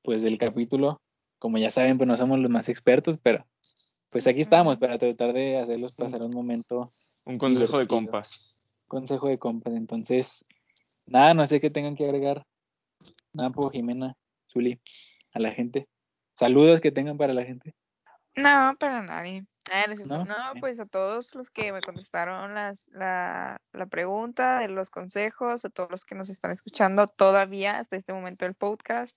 [0.01, 0.99] pues del capítulo,
[1.37, 3.45] como ya saben, pues no somos los más expertos, pero
[4.09, 6.89] pues aquí estamos para tratar de hacerlos pasar un momento
[7.25, 8.57] Un consejo de compas.
[8.87, 9.75] consejo de compras.
[9.75, 10.27] Entonces,
[11.05, 12.47] nada, no sé qué tengan que agregar.
[13.31, 14.15] Napo, Jimena,
[14.51, 14.79] Zuli,
[15.33, 15.87] a la gente.
[16.39, 17.75] Saludos que tengan para la gente.
[18.35, 19.45] No, para nadie.
[20.25, 25.69] No, pues a todos los que me contestaron las, la, la pregunta, los consejos, a
[25.69, 29.15] todos los que nos están escuchando todavía hasta este momento del podcast.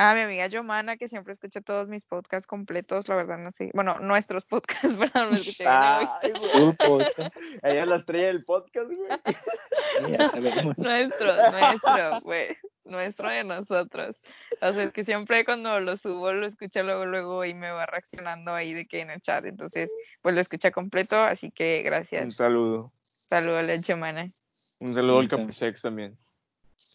[0.00, 3.70] A mi amiga Yomana, que siempre escucha todos mis podcasts completos, la verdad no sé.
[3.74, 6.38] Bueno, nuestros podcasts, perdón, me escuché bien egoísta.
[6.52, 9.08] Su podcast, Ella es la estrella del podcast, güey.
[10.18, 10.78] ya sabemos.
[10.78, 14.16] Nuestro, nuestro, pues, nuestro de nosotros.
[14.60, 17.84] O sea, es que siempre cuando lo subo lo escucha luego, luego y me va
[17.86, 19.44] reaccionando ahí de que en el chat.
[19.46, 19.90] Entonces,
[20.22, 22.36] pues lo escucha completo, así que Un gracias.
[22.36, 22.92] saludo.
[23.02, 24.30] Saludos, Lechemana.
[24.78, 25.46] Un saludo Sí, al también.
[25.48, 26.18] Capisex también.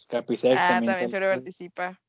[0.07, 0.85] Capisex Ah, también.
[0.93, 1.35] también siempre saludos.
[1.43, 1.99] participa.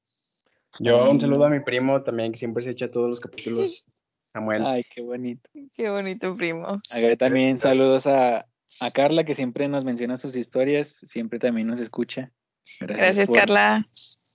[0.81, 3.87] Yo un saludo a mi primo también, que siempre se echa todos los capítulos.
[4.25, 4.67] Samuel.
[4.67, 5.49] Ay, qué bonito.
[5.77, 6.79] Qué bonito, primo.
[6.91, 8.47] A ver, también saludos a,
[8.81, 12.33] a Carla, que siempre nos menciona sus historias, siempre también nos escucha.
[12.81, 13.87] Gracias, por- Carla.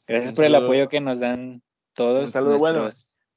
[0.08, 1.62] Gracias Un por el apoyo que nos dan
[1.96, 2.26] todos.
[2.26, 2.92] Un saludo bueno.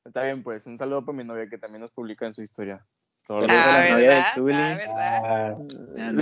[0.04, 0.64] Está bien, pues.
[0.66, 2.84] Un saludo para mi novia que también nos publica en su historia.
[3.26, 4.32] Todos los Ah, la novia.
[4.34, 4.54] Zuli.
[4.54, 5.22] Ah, ¿verdad?
[5.24, 6.12] Ah.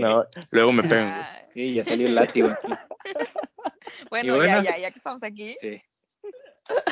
[0.00, 1.08] No, luego me pegan.
[1.08, 2.66] Ah, Sí, ya salió el látigo aquí.
[4.10, 4.62] bueno, bueno.
[4.62, 5.56] ya, ya, ya que estamos aquí.
[5.60, 5.82] Sí.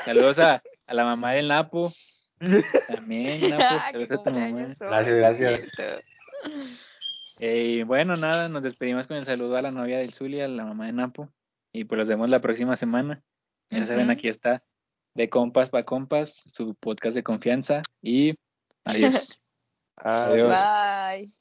[0.05, 1.93] Saludos a, a la mamá del Napo.
[2.89, 3.63] También, Napo.
[3.63, 4.75] Ah, Saludos a tu mamá.
[4.79, 5.61] Gracias, gracias.
[7.39, 10.49] Eh, y bueno, nada, nos despedimos con el saludo a la novia del Zuli, a
[10.49, 11.29] la mamá de Napo.
[11.73, 13.23] Y pues los vemos la próxima semana.
[13.71, 14.63] Ya saben, aquí está.
[15.15, 17.83] De compas pa' compas, su podcast de confianza.
[18.03, 18.35] Y
[18.85, 19.41] adiós.
[19.97, 20.49] Adiós.
[20.49, 21.41] Bye.